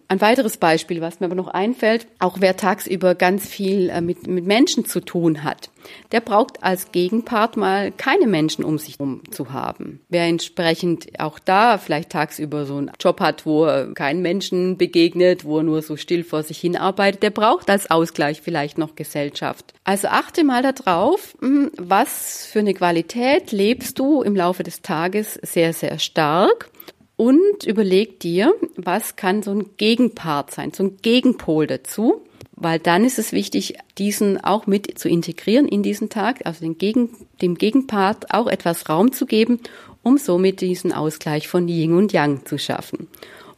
Ein 0.09 0.21
weiteres 0.21 0.55
Beispiel, 0.55 1.01
was 1.01 1.19
mir 1.19 1.25
aber 1.25 1.35
noch 1.35 1.49
einfällt, 1.49 2.07
auch 2.19 2.37
wer 2.39 2.55
tagsüber 2.55 3.13
ganz 3.13 3.45
viel 3.45 3.89
äh, 3.89 3.99
mit, 3.99 4.25
mit 4.25 4.45
Menschen 4.45 4.85
zu 4.85 5.01
tun 5.01 5.43
hat, 5.43 5.69
der 6.13 6.21
braucht 6.21 6.63
als 6.63 6.93
Gegenpart 6.93 7.57
mal 7.57 7.91
keine 7.91 8.25
Menschen 8.25 8.63
um 8.63 8.77
sich 8.77 8.99
herum 8.99 9.21
zu 9.31 9.51
haben. 9.51 9.99
Wer 10.07 10.23
entsprechend 10.23 11.19
auch 11.19 11.39
da 11.39 11.77
vielleicht 11.77 12.11
tagsüber 12.11 12.65
so 12.65 12.77
einen 12.77 12.91
Job 13.01 13.19
hat, 13.19 13.45
wo 13.45 13.65
er 13.65 13.93
keinen 13.93 14.21
Menschen 14.21 14.77
begegnet, 14.77 15.43
wo 15.43 15.57
er 15.57 15.63
nur 15.63 15.81
so 15.81 15.97
still 15.97 16.23
vor 16.23 16.43
sich 16.43 16.57
hin 16.57 16.77
arbeitet, 16.77 17.23
der 17.23 17.31
braucht 17.31 17.69
als 17.69 17.91
Ausgleich 17.91 18.41
vielleicht 18.41 18.77
noch 18.77 18.95
Gesellschaft. 18.95 19.73
Also 19.83 20.07
achte 20.07 20.45
mal 20.45 20.61
darauf, 20.61 21.35
hm, 21.41 21.71
was 21.77 22.45
für 22.45 22.59
eine 22.59 22.73
Qualität 22.73 23.51
lebst 23.51 23.99
du 23.99 24.21
im 24.21 24.37
Laufe 24.37 24.63
des 24.63 24.81
Tages 24.81 25.37
sehr, 25.43 25.73
sehr 25.73 25.99
stark 25.99 26.69
und 27.17 27.65
überleg 27.65 28.19
dir, 28.19 28.53
was 28.77 29.15
kann 29.15 29.43
so 29.43 29.51
ein 29.51 29.65
Gegenpart 29.77 30.51
sein, 30.51 30.71
so 30.71 30.83
ein 30.83 30.97
Gegenpol 31.01 31.67
dazu, 31.67 32.21
weil 32.55 32.79
dann 32.79 33.03
ist 33.03 33.19
es 33.19 33.33
wichtig, 33.33 33.75
diesen 33.97 34.43
auch 34.43 34.67
mit 34.67 34.97
zu 34.97 35.09
integrieren 35.09 35.67
in 35.67 35.83
diesen 35.83 36.09
Tag, 36.09 36.45
also 36.45 36.67
Gegen, 36.73 37.09
dem 37.41 37.55
Gegenpart 37.55 38.33
auch 38.33 38.47
etwas 38.47 38.87
Raum 38.87 39.11
zu 39.11 39.25
geben, 39.25 39.59
um 40.03 40.17
somit 40.17 40.61
diesen 40.61 40.93
Ausgleich 40.93 41.47
von 41.47 41.67
Yin 41.67 41.93
und 41.93 42.13
Yang 42.13 42.45
zu 42.45 42.57
schaffen. 42.57 43.07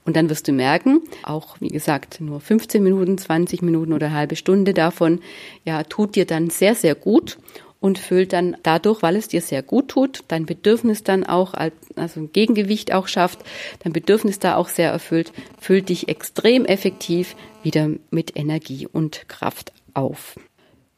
Und 0.06 0.16
dann 0.16 0.30
wirst 0.30 0.48
du 0.48 0.54
merken, 0.54 1.02
auch 1.24 1.58
wie 1.60 1.68
gesagt, 1.68 2.20
nur 2.20 2.40
15 2.40 2.82
Minuten, 2.82 3.18
20 3.18 3.62
Minuten 3.62 3.94
oder 3.94 4.08
eine 4.08 4.16
halbe 4.16 4.36
Stunde 4.36 4.74
davon, 4.74 5.20
ja, 5.66 5.84
tut 5.84 6.16
dir 6.16 6.26
dann 6.26 6.50
sehr, 6.50 6.76
sehr 6.76 6.96
gut 6.96 7.38
und 7.80 7.98
füllt 7.98 8.34
dann 8.34 8.58
dadurch, 8.64 9.02
weil 9.02 9.16
es 9.16 9.28
dir 9.28 9.42
sehr 9.42 9.64
gut 9.64 9.90
tut, 9.90 10.24
dein 10.28 10.46
Bedürfnis 10.46 11.04
dann 11.04 11.24
auch, 11.24 11.54
also 11.54 12.20
ein 12.20 12.32
Gegengewicht 12.32 12.94
auch 12.94 13.08
schafft, 13.08 13.40
dein 13.84 13.94
Bedürfnis 13.94 14.40
da 14.40 14.56
auch 14.56 14.68
sehr 14.68 14.92
erfüllt, 14.92 15.32
füllt 15.60 15.90
dich 15.90 16.10
extrem 16.10 16.66
effektiv 16.66 17.36
wieder 17.64 17.90
mit 18.12 18.36
Energie 18.36 18.88
und 18.88 19.28
Kraft 19.30 19.72
auf. 19.94 20.36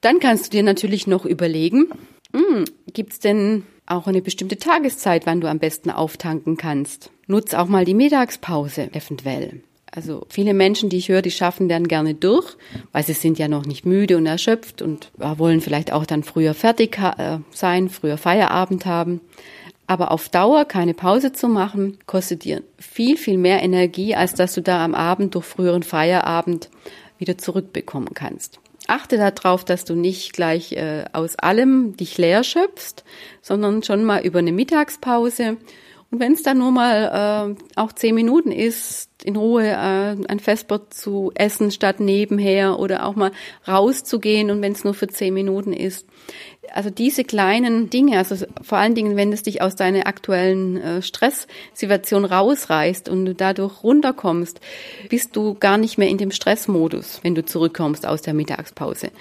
Dann 0.02 0.20
kannst 0.20 0.48
du 0.48 0.50
dir 0.50 0.64
natürlich 0.64 1.06
noch 1.06 1.26
überlegen, 1.26 1.90
hm, 2.34 2.66
gibt's 2.94 3.20
denn 3.20 3.64
auch 3.86 4.08
eine 4.08 4.22
bestimmte 4.22 4.58
Tageszeit, 4.58 5.26
wann 5.26 5.42
du 5.42 5.48
am 5.48 5.60
besten 5.60 5.92
auftanken 5.92 6.58
kannst? 6.58 7.12
Nutz 7.28 7.54
auch 7.54 7.68
mal 7.68 7.86
die 7.86 7.94
Mittagspause 7.94 8.90
eventuell. 8.94 9.62
Also 9.94 10.26
viele 10.30 10.54
Menschen, 10.54 10.90
die 10.90 10.98
ich 10.98 11.10
höre, 11.10 11.22
die 11.22 11.32
schaffen 11.32 11.68
dann 11.68 11.88
gerne 11.88 12.16
durch, 12.16 12.56
weil 12.94 13.04
sie 13.04 13.14
sind 13.14 13.38
ja 13.38 13.50
noch 13.50 13.66
nicht 13.66 13.86
müde 13.86 14.16
und 14.16 14.26
erschöpft 14.26 14.82
und 14.82 15.12
wollen 15.18 15.60
vielleicht 15.60 15.92
auch 15.92 16.06
dann 16.06 16.24
früher 16.24 16.54
fertig 16.54 16.98
äh, 16.98 17.40
sein, 17.52 17.90
früher 17.90 18.18
Feierabend 18.18 18.86
haben. 18.86 19.20
Aber 19.88 20.12
auf 20.12 20.30
Dauer 20.30 20.64
keine 20.64 20.94
Pause 20.94 21.34
zu 21.34 21.50
machen, 21.50 21.98
kostet 22.06 22.46
dir 22.46 22.64
viel, 22.80 23.18
viel 23.18 23.38
mehr 23.38 23.62
Energie, 23.62 24.16
als 24.16 24.34
dass 24.34 24.54
du 24.54 24.62
da 24.62 24.86
am 24.86 24.96
Abend 24.96 25.36
durch 25.36 25.44
früheren 25.44 25.84
Feierabend 25.84 26.70
wieder 27.18 27.38
zurückbekommen 27.38 28.14
kannst. 28.14 28.62
Achte 28.88 29.18
darauf, 29.18 29.66
dass 29.66 29.84
du 29.84 29.96
nicht 29.96 30.32
gleich 30.32 30.72
äh, 30.72 31.04
aus 31.12 31.36
allem 31.36 31.98
dich 31.98 32.18
leer 32.18 32.46
schöpfst, 32.46 33.04
sondern 33.42 33.84
schon 33.84 34.06
mal 34.06 34.26
über 34.26 34.40
eine 34.40 34.54
Mittagspause 34.54 35.58
und 36.12 36.20
wenn 36.20 36.34
es 36.34 36.44
dann 36.44 36.58
nur 36.58 36.72
mal 36.72 37.56
äh, 37.58 37.80
auch 37.80 37.94
zehn 37.94 38.13
Minuten 38.13 38.51
ist, 38.51 39.10
in 39.24 39.38
Ruhe 39.38 39.65
äh, 39.68 40.18
ein 40.27 40.39
Vesper 40.39 40.89
zu 40.89 41.32
essen 41.36 41.72
statt 41.72 42.01
nebenher 42.01 42.80
oder 42.80 43.06
auch 43.06 43.15
mal 43.15 43.32
rauszugehen 43.65 44.51
und 44.51 44.62
wenn 44.62 44.74
es 44.74 44.84
nur 44.84 44.94
für 44.94 45.08
zehn 45.08 45.34
Minuten 45.34 45.72
ist. 45.72 46.06
Also 46.74 46.89
diese 46.89 47.24
kleinen 47.24 47.89
Dinge, 47.89 48.18
also 48.18 48.46
vor 48.62 48.77
allen 48.77 48.96
Dingen, 48.96 49.15
wenn 49.15 49.32
es 49.32 49.44
dich 49.44 49.62
aus 49.62 49.75
deiner 49.75 50.06
aktuellen 50.06 50.77
äh, 50.82 51.01
Stresssituation 51.01 52.25
rausreißt 52.25 53.08
und 53.08 53.25
du 53.25 53.34
dadurch 53.34 53.82
runterkommst, 53.82 54.60
bist 55.10 55.36
du 55.38 55.56
gar 55.56 55.77
nicht 55.77 55.98
mehr 55.98 56.10
in 56.10 56.18
dem 56.18 56.32
Stressmodus, 56.32 57.22
wenn 57.24 57.36
du 57.36 57.46
zurückkommst 57.46 58.06
aus 58.06 58.22
der 58.22 58.34
Mittagspause. 58.34 59.12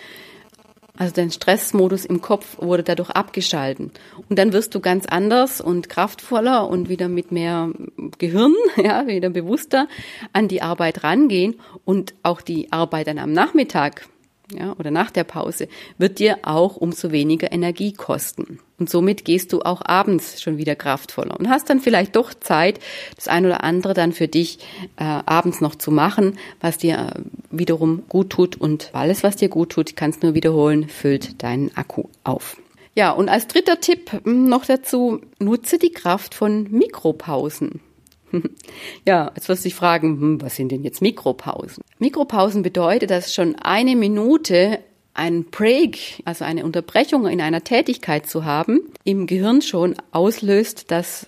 Also 1.00 1.14
dein 1.14 1.30
Stressmodus 1.30 2.04
im 2.04 2.20
Kopf 2.20 2.58
wurde 2.60 2.82
dadurch 2.82 3.08
abgeschalten. 3.08 3.90
Und 4.28 4.38
dann 4.38 4.52
wirst 4.52 4.74
du 4.74 4.80
ganz 4.80 5.06
anders 5.06 5.62
und 5.62 5.88
kraftvoller 5.88 6.68
und 6.68 6.90
wieder 6.90 7.08
mit 7.08 7.32
mehr 7.32 7.70
Gehirn, 8.18 8.52
ja, 8.76 9.06
wieder 9.06 9.30
bewusster 9.30 9.88
an 10.34 10.46
die 10.46 10.60
Arbeit 10.60 11.02
rangehen 11.02 11.58
und 11.86 12.12
auch 12.22 12.42
die 12.42 12.70
Arbeit 12.70 13.06
dann 13.06 13.18
am 13.18 13.32
Nachmittag 13.32 14.08
ja, 14.52 14.74
oder 14.78 14.90
nach 14.90 15.10
der 15.10 15.24
Pause, 15.24 15.68
wird 15.96 16.18
dir 16.18 16.40
auch 16.42 16.76
umso 16.76 17.10
weniger 17.12 17.50
Energie 17.50 17.94
kosten. 17.94 18.58
Und 18.80 18.88
somit 18.88 19.24
gehst 19.26 19.52
du 19.52 19.60
auch 19.60 19.82
abends 19.84 20.40
schon 20.40 20.56
wieder 20.56 20.74
kraftvoller 20.74 21.38
und 21.38 21.48
hast 21.50 21.68
dann 21.68 21.80
vielleicht 21.80 22.16
doch 22.16 22.32
Zeit, 22.34 22.80
das 23.14 23.28
ein 23.28 23.44
oder 23.44 23.62
andere 23.62 23.92
dann 23.94 24.12
für 24.12 24.26
dich 24.26 24.58
äh, 24.96 25.04
abends 25.04 25.60
noch 25.60 25.74
zu 25.74 25.90
machen, 25.90 26.38
was 26.60 26.78
dir 26.78 27.12
äh, 27.14 27.20
wiederum 27.50 28.04
gut 28.08 28.30
tut. 28.30 28.56
Und 28.56 28.90
alles, 28.94 29.22
was 29.22 29.36
dir 29.36 29.50
gut 29.50 29.70
tut, 29.70 29.96
kannst 29.96 30.22
nur 30.22 30.34
wiederholen, 30.34 30.88
füllt 30.88 31.42
deinen 31.42 31.76
Akku 31.76 32.04
auf. 32.24 32.56
Ja, 32.94 33.12
und 33.12 33.28
als 33.28 33.46
dritter 33.46 33.80
Tipp 33.80 34.10
hm, 34.24 34.48
noch 34.48 34.64
dazu, 34.64 35.20
nutze 35.38 35.78
die 35.78 35.92
Kraft 35.92 36.34
von 36.34 36.66
Mikropausen. 36.70 37.80
Ja, 39.06 39.32
jetzt 39.34 39.48
wirst 39.48 39.64
du 39.64 39.68
dich 39.68 39.74
fragen, 39.74 40.20
hm, 40.20 40.42
was 40.42 40.56
sind 40.56 40.70
denn 40.70 40.84
jetzt 40.84 41.02
Mikropausen? 41.02 41.82
Mikropausen 41.98 42.62
bedeutet, 42.62 43.10
dass 43.10 43.34
schon 43.34 43.56
eine 43.56 43.96
Minute 43.96 44.78
ein 45.14 45.44
Break, 45.44 46.22
also 46.24 46.44
eine 46.44 46.64
Unterbrechung 46.64 47.26
in 47.26 47.40
einer 47.40 47.64
Tätigkeit 47.64 48.26
zu 48.26 48.44
haben, 48.44 48.80
im 49.04 49.26
Gehirn 49.26 49.62
schon 49.62 49.96
auslöst, 50.12 50.90
dass 50.90 51.26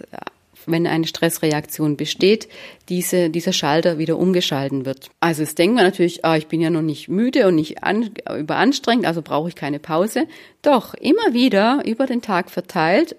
wenn 0.67 0.87
eine 0.87 1.09
Stressreaktion 1.09 1.97
besteht, 1.97 2.49
diese, 2.89 3.31
dieser 3.31 3.53
Schalter 3.53 3.99
wieder 3.99 4.17
umgeschalten 4.17 4.87
wird. 4.87 5.11
Also 5.19 5.43
es 5.43 5.57
denkt 5.57 5.75
man 5.75 5.85
natürlich, 5.85 6.25
ah, 6.25 6.37
ich 6.37 6.47
bin 6.47 6.61
ja 6.61 6.71
noch 6.71 6.83
nicht 6.83 7.09
müde 7.09 7.49
und 7.49 7.57
nicht 7.57 7.83
an, 7.83 8.11
überanstrengend, 8.39 9.05
also 9.05 9.23
brauche 9.23 9.49
ich 9.49 9.57
keine 9.57 9.81
Pause. 9.81 10.29
Doch 10.63 10.95
immer 10.95 11.33
wieder 11.33 11.83
über 11.85 12.07
den 12.07 12.23
Tag 12.23 12.51
verteilt 12.51 13.17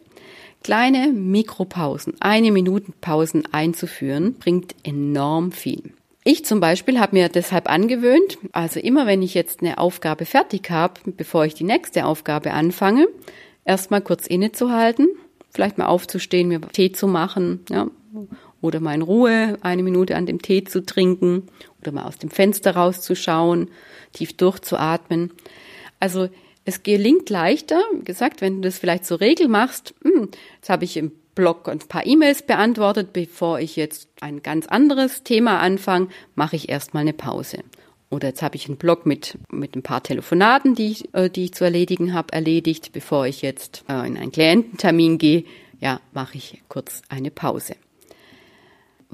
Kleine 0.63 1.11
Mikropausen, 1.11 2.13
eine 2.21 2.49
Minuten 2.53 2.93
Pausen 3.01 3.43
einzuführen, 3.51 4.35
bringt 4.35 4.73
enorm 4.83 5.51
viel. 5.51 5.91
Ich 6.23 6.45
zum 6.45 6.59
Beispiel 6.61 6.99
habe 6.99 7.17
mir 7.17 7.27
deshalb 7.27 7.69
angewöhnt, 7.69 8.37
also 8.53 8.79
immer 8.79 9.05
wenn 9.05 9.21
ich 9.21 9.33
jetzt 9.33 9.61
eine 9.61 9.77
Aufgabe 9.77 10.25
fertig 10.25 10.69
habe, 10.71 11.01
bevor 11.05 11.45
ich 11.45 11.53
die 11.53 11.65
nächste 11.65 12.05
Aufgabe 12.05 12.51
anfange, 12.53 13.07
erstmal 13.65 14.01
kurz 14.01 14.27
innezuhalten, 14.27 15.09
vielleicht 15.49 15.77
mal 15.77 15.87
aufzustehen, 15.87 16.47
mir 16.47 16.61
Tee 16.61 16.93
zu 16.93 17.07
machen, 17.07 17.65
ja, 17.69 17.87
oder 18.61 18.79
mal 18.79 18.95
in 18.95 19.01
Ruhe 19.01 19.57
eine 19.61 19.83
Minute 19.83 20.15
an 20.15 20.25
dem 20.25 20.41
Tee 20.41 20.63
zu 20.63 20.85
trinken 20.85 21.47
oder 21.81 21.91
mal 21.91 22.05
aus 22.05 22.17
dem 22.17 22.29
Fenster 22.29 22.75
rauszuschauen, 22.75 23.69
tief 24.13 24.37
durchzuatmen. 24.37 25.31
Also 25.99 26.29
es 26.63 26.83
gelingt 26.83 27.29
leichter, 27.29 27.81
wie 27.93 28.05
gesagt, 28.05 28.39
wenn 28.39 28.61
du 28.61 28.69
das 28.69 28.79
vielleicht 28.79 29.05
zur 29.05 29.19
Regel 29.19 29.49
machst, 29.49 29.93
hm, 30.03 30.29
jetzt 30.55 30.69
habe 30.69 30.85
ich 30.85 30.95
im 30.95 31.11
Blog 31.35 31.67
ein 31.69 31.79
paar 31.79 32.05
E-Mails 32.05 32.43
beantwortet, 32.43 33.13
bevor 33.13 33.59
ich 33.59 33.75
jetzt 33.75 34.07
ein 34.21 34.43
ganz 34.43 34.67
anderes 34.67 35.23
Thema 35.23 35.59
anfange, 35.59 36.09
mache 36.35 36.55
ich 36.55 36.69
erstmal 36.69 37.01
eine 37.01 37.13
Pause. 37.13 37.59
Oder 38.09 38.29
jetzt 38.29 38.43
habe 38.43 38.55
ich 38.55 38.67
einen 38.67 38.77
Blog 38.77 39.05
mit, 39.05 39.37
mit 39.51 39.75
ein 39.75 39.81
paar 39.81 40.03
Telefonaten, 40.03 40.75
die 40.75 40.91
ich, 40.91 41.13
äh, 41.13 41.29
die 41.29 41.45
ich 41.45 41.53
zu 41.53 41.63
erledigen 41.63 42.13
habe, 42.13 42.31
erledigt, 42.33 42.91
bevor 42.93 43.25
ich 43.25 43.41
jetzt 43.41 43.83
äh, 43.89 44.05
in 44.05 44.17
einen 44.17 44.31
Kliententermin 44.31 45.17
gehe, 45.17 45.45
ja, 45.79 45.99
mache 46.13 46.37
ich 46.37 46.61
kurz 46.69 47.01
eine 47.09 47.31
Pause 47.31 47.75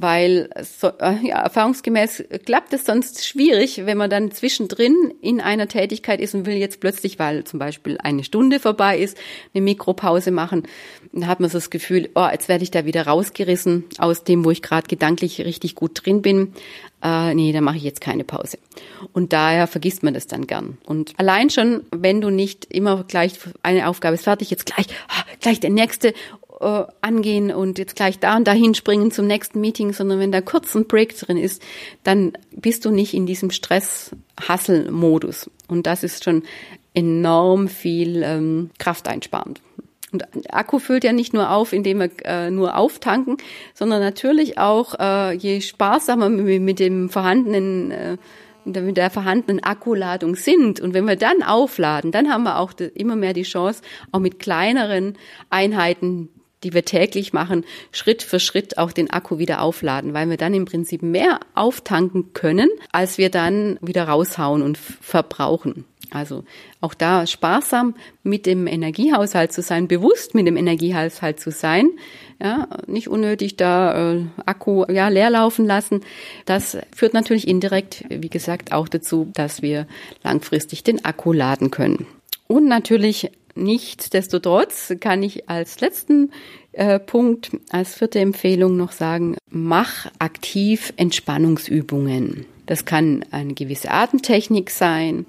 weil 0.01 0.50
so, 0.63 0.88
äh, 1.00 1.15
ja, 1.27 1.41
erfahrungsgemäß 1.41 2.24
klappt 2.46 2.74
es 2.74 2.86
sonst 2.86 3.25
schwierig, 3.25 3.86
wenn 3.86 3.98
man 3.98 4.10
dann 4.10 4.32
zwischendrin 4.32 5.13
in 5.22 5.41
einer 5.41 5.68
Tätigkeit 5.68 6.20
ist 6.20 6.34
und 6.36 6.46
will 6.46 6.56
jetzt 6.56 6.79
plötzlich, 6.79 7.20
weil 7.20 7.44
zum 7.44 7.60
Beispiel 7.60 7.98
eine 8.01 8.24
Stunde 8.24 8.60
vorbei 8.60 8.98
ist, 8.98 9.18
eine 9.53 9.63
Mikropause 9.63 10.32
machen. 10.32 10.63
Dann 11.12 11.27
hat 11.27 11.39
man 11.39 11.50
so 11.50 11.58
das 11.58 11.70
Gefühl, 11.70 12.10
oh, 12.15 12.27
jetzt 12.32 12.50
werde 12.50 12.63
ich 12.63 12.72
da 12.72 12.86
wieder 12.86 13.08
rausgerissen 13.08 13.86
aus 13.98 14.24
dem, 14.24 14.46
wo 14.46 14.51
ich 14.51 14.62
gerade 14.62 14.88
gedanklich 14.88 15.41
richtig 15.41 15.75
gut 15.75 16.06
drin 16.06 16.22
bin. 16.22 16.53
Äh, 17.01 17.34
nee, 17.34 17.53
da 17.53 17.62
mache 17.62 17.77
ich 17.77 17.84
jetzt 17.84 18.01
keine 18.01 18.24
Pause. 18.24 18.58
Und 19.13 19.34
daher 19.34 19.68
vergisst 19.68 20.03
man 20.03 20.13
das 20.13 20.27
dann 20.27 20.48
gern. 20.48 20.77
Und 20.86 21.13
allein 21.18 21.50
schon, 21.50 21.86
wenn 21.91 22.22
du 22.22 22.29
nicht 22.29 22.65
immer 22.65 23.03
gleich 23.06 23.34
eine 23.63 23.88
Aufgabe 23.88 24.15
ist 24.15 24.25
fertig, 24.25 24.51
jetzt 24.51 24.65
gleich, 24.65 24.88
ah, 25.08 25.24
gleich 25.39 25.60
der 25.60 25.70
nächste 25.70 26.13
äh, 26.60 26.84
angehen 27.01 27.51
und 27.51 27.78
jetzt 27.80 27.96
gleich 27.96 28.20
da 28.20 28.36
und 28.36 28.48
dahin 28.48 28.74
springen 28.75 29.12
zum 29.12 29.28
nächsten 29.28 29.62
Meeting, 29.62 29.94
sondern 29.94 30.20
wenn 30.20 30.32
da 30.32 30.42
kurz 30.42 30.75
ein 30.75 30.88
Break 30.88 31.18
drin 31.18 31.38
ist, 31.38 31.62
dann 32.04 32.34
bist 32.51 32.86
du 32.86 32.92
nicht 32.92 33.13
in 33.13 33.25
diesem 33.25 33.51
Stress-Hassel-Modus. 33.51 35.50
Und 35.68 35.88
das 35.88 36.04
ist 36.04 36.24
schon 36.24 36.44
enorm 36.94 37.68
viel 37.68 38.24
ähm, 38.24 38.72
Kraft 38.78 39.08
einsparend. 39.08 39.62
Und 40.12 40.24
Akku 40.54 40.80
füllt 40.80 41.04
ja 41.04 41.13
nicht 41.13 41.34
nur 41.34 41.51
auf, 41.51 41.72
indem 41.72 42.00
wir 42.00 42.10
äh, 42.25 42.50
nur 42.50 42.75
auftanken, 42.75 43.38
sondern 43.74 44.01
natürlich 44.01 44.58
auch, 44.58 44.96
äh, 45.00 45.36
je 45.36 45.62
sparsamer 45.62 46.30
wir 46.46 46.60
mit 46.60 46.80
dem 46.80 47.10
vorhandenen 47.10 47.92
äh, 47.92 48.18
mit 48.66 48.98
der 48.98 49.10
vorhandenen 49.10 49.63
Akkuladung 49.63 50.36
sind. 50.36 50.80
Und 50.80 50.94
wenn 50.94 51.06
wir 51.06 51.16
dann 51.16 51.42
aufladen, 51.42 52.12
dann 52.12 52.30
haben 52.32 52.44
wir 52.44 52.60
auch 52.60 52.74
immer 52.94 53.16
mehr 53.16 53.34
die 53.34 53.44
Chance, 53.44 53.82
auch 54.12 54.20
mit 54.20 54.38
kleineren 54.38 55.18
Einheiten, 55.50 56.30
die 56.63 56.74
wir 56.74 56.86
täglich 56.86 57.34
machen, 57.34 57.66
Schritt 57.92 58.24
für 58.24 58.39
Schritt 58.39 58.78
auch 58.78 58.92
den 58.92 59.10
Akku 59.10 59.38
wieder 59.38 59.62
aufladen, 59.62 60.13
weil 60.13 60.30
wir 60.30 60.38
dann 60.38 60.54
im 60.54 60.66
Prinzip 60.66 61.01
mehr 61.01 61.39
auftanken 61.56 62.34
können, 62.34 62.70
als 62.92 63.18
wir 63.18 63.30
dann 63.30 63.78
wieder 63.82 64.08
raushauen 64.08 64.62
und 64.62 64.78
verbrauchen. 64.78 65.86
Also 66.12 66.44
auch 66.82 66.94
da 66.94 67.28
sparsam 67.28 67.96
mit 68.24 68.46
dem 68.46 68.68
Energiehaushalt 68.68 69.51
zu 69.51 69.62
sein, 69.62 69.88
bewusst 69.88 70.34
mit 70.34 70.48
dem 70.48 70.58
Energiehaushalt 70.58 71.39
zu 71.39 71.51
sein, 71.51 71.92
ja, 72.42 72.68
nicht 72.88 73.10
unnötig 73.10 73.58
da 73.58 74.13
äh, 74.13 74.25
Akku 74.46 74.86
ja 74.89 75.10
leer 75.10 75.30
laufen 75.30 75.66
lassen. 75.66 76.01
Das 76.46 76.78
führt 76.96 77.13
natürlich 77.13 77.48
indirekt, 77.48 78.06
wie 78.10 78.30
gesagt, 78.30 78.72
auch 78.72 78.88
dazu, 78.88 79.30
dass 79.34 79.62
wir 79.62 79.88
langfristig 80.24 80.84
den 80.84 81.04
Akku 81.06 81.34
laden 81.34 81.70
können. 81.70 82.08
Und 82.48 82.68
natürlich 82.68 83.30
nichtsdestotrotz 83.60 84.94
kann 85.00 85.24
ich 85.24 85.50
als 85.50 85.80
letzten 85.82 86.32
äh, 86.72 87.00
Punkt, 87.00 87.51
als 87.70 87.96
vierte 87.96 88.20
Empfehlung 88.20 88.78
noch 88.78 88.92
sagen, 88.92 89.38
mach 89.50 90.08
aktiv 90.20 90.94
Entspannungsübungen. 90.98 92.46
Das 92.66 92.86
kann 92.86 93.25
eine 93.32 93.54
gewisse 93.54 93.92
Atemtechnik 93.92 94.70
sein 94.70 95.25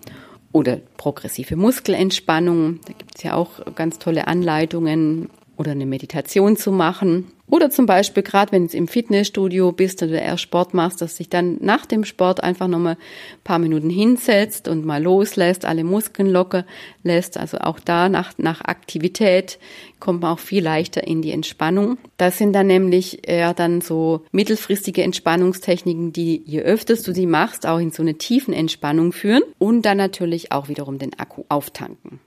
oder 0.53 0.79
progressive 0.97 1.57
Muskelentspannung. 1.57 2.81
Da 2.87 2.93
gibt 2.93 3.17
es 3.17 3.23
ja 3.23 3.35
auch 3.35 3.75
ganz 3.75 3.99
tolle 3.99 4.27
Anleitungen 4.27 5.31
oder 5.61 5.73
eine 5.73 5.85
Meditation 5.85 6.57
zu 6.57 6.73
machen. 6.73 7.26
Oder 7.47 7.69
zum 7.69 7.85
Beispiel 7.85 8.23
gerade, 8.23 8.50
wenn 8.52 8.67
du 8.67 8.75
im 8.75 8.88
Fitnessstudio 8.88 9.73
bist 9.73 10.02
oder 10.02 10.23
eher 10.23 10.38
Sport 10.38 10.73
machst, 10.73 11.02
dass 11.02 11.17
dich 11.17 11.29
dann 11.29 11.59
nach 11.61 11.85
dem 11.85 12.07
Sport 12.07 12.43
einfach 12.43 12.67
nochmal 12.67 12.95
ein 12.95 13.45
paar 13.45 13.59
Minuten 13.59 13.90
hinsetzt 13.90 14.69
und 14.69 14.87
mal 14.87 15.02
loslässt, 15.02 15.67
alle 15.67 15.85
Muskeln 15.85 16.31
locker 16.31 16.64
lässt. 17.02 17.37
Also 17.37 17.59
auch 17.59 17.79
da 17.79 18.09
nach, 18.09 18.33
nach 18.38 18.62
Aktivität 18.62 19.59
kommt 19.99 20.23
man 20.23 20.33
auch 20.33 20.38
viel 20.38 20.64
leichter 20.64 21.07
in 21.07 21.21
die 21.21 21.33
Entspannung. 21.33 21.99
Das 22.17 22.38
sind 22.38 22.55
dann 22.55 22.69
nämlich 22.69 23.29
eher 23.29 23.52
dann 23.52 23.83
so 23.83 24.23
mittelfristige 24.33 25.02
Entspannungstechniken, 25.02 26.14
die 26.14 26.43
je 26.47 26.62
öfters 26.62 27.02
du 27.02 27.12
sie 27.12 27.26
machst, 27.26 27.67
auch 27.67 27.81
in 27.81 27.90
so 27.90 28.02
eine 28.02 28.14
tiefen 28.14 28.55
Entspannung 28.55 29.12
führen 29.12 29.43
und 29.59 29.83
dann 29.83 29.99
natürlich 29.99 30.52
auch 30.52 30.69
wiederum 30.69 30.99
den 30.99 31.19
Akku 31.19 31.45
auftanken. 31.50 32.19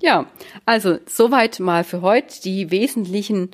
Ja, 0.00 0.26
also 0.66 0.98
soweit 1.06 1.60
mal 1.60 1.84
für 1.84 2.02
heute 2.02 2.40
die 2.42 2.70
wesentlichen 2.70 3.50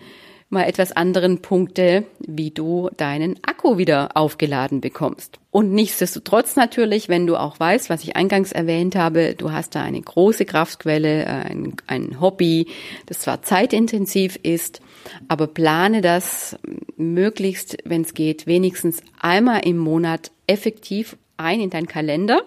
mal 0.50 0.64
etwas 0.64 0.90
anderen 0.90 1.42
Punkte, 1.42 2.04
wie 2.18 2.50
du 2.50 2.90
deinen 2.96 3.38
Akku 3.42 3.78
wieder 3.78 4.16
aufgeladen 4.16 4.80
bekommst. 4.80 5.38
Und 5.52 5.72
nichtsdestotrotz 5.72 6.56
natürlich, 6.56 7.08
wenn 7.08 7.28
du 7.28 7.36
auch 7.36 7.58
weißt, 7.58 7.88
was 7.88 8.02
ich 8.02 8.16
eingangs 8.16 8.50
erwähnt 8.50 8.96
habe, 8.96 9.34
du 9.36 9.52
hast 9.52 9.76
da 9.76 9.82
eine 9.82 10.00
große 10.00 10.44
Kraftquelle, 10.44 11.22
äh, 11.22 11.26
ein, 11.26 11.76
ein 11.86 12.20
Hobby, 12.20 12.66
das 13.06 13.20
zwar 13.20 13.42
zeitintensiv 13.42 14.38
ist, 14.42 14.80
aber 15.28 15.46
plane 15.46 16.00
das 16.00 16.58
möglichst, 16.96 17.78
wenn 17.84 18.02
es 18.02 18.12
geht, 18.12 18.48
wenigstens 18.48 19.02
einmal 19.20 19.64
im 19.64 19.78
Monat 19.78 20.32
effektiv 20.48 21.16
ein 21.36 21.60
in 21.60 21.70
deinen 21.70 21.86
Kalender. 21.86 22.42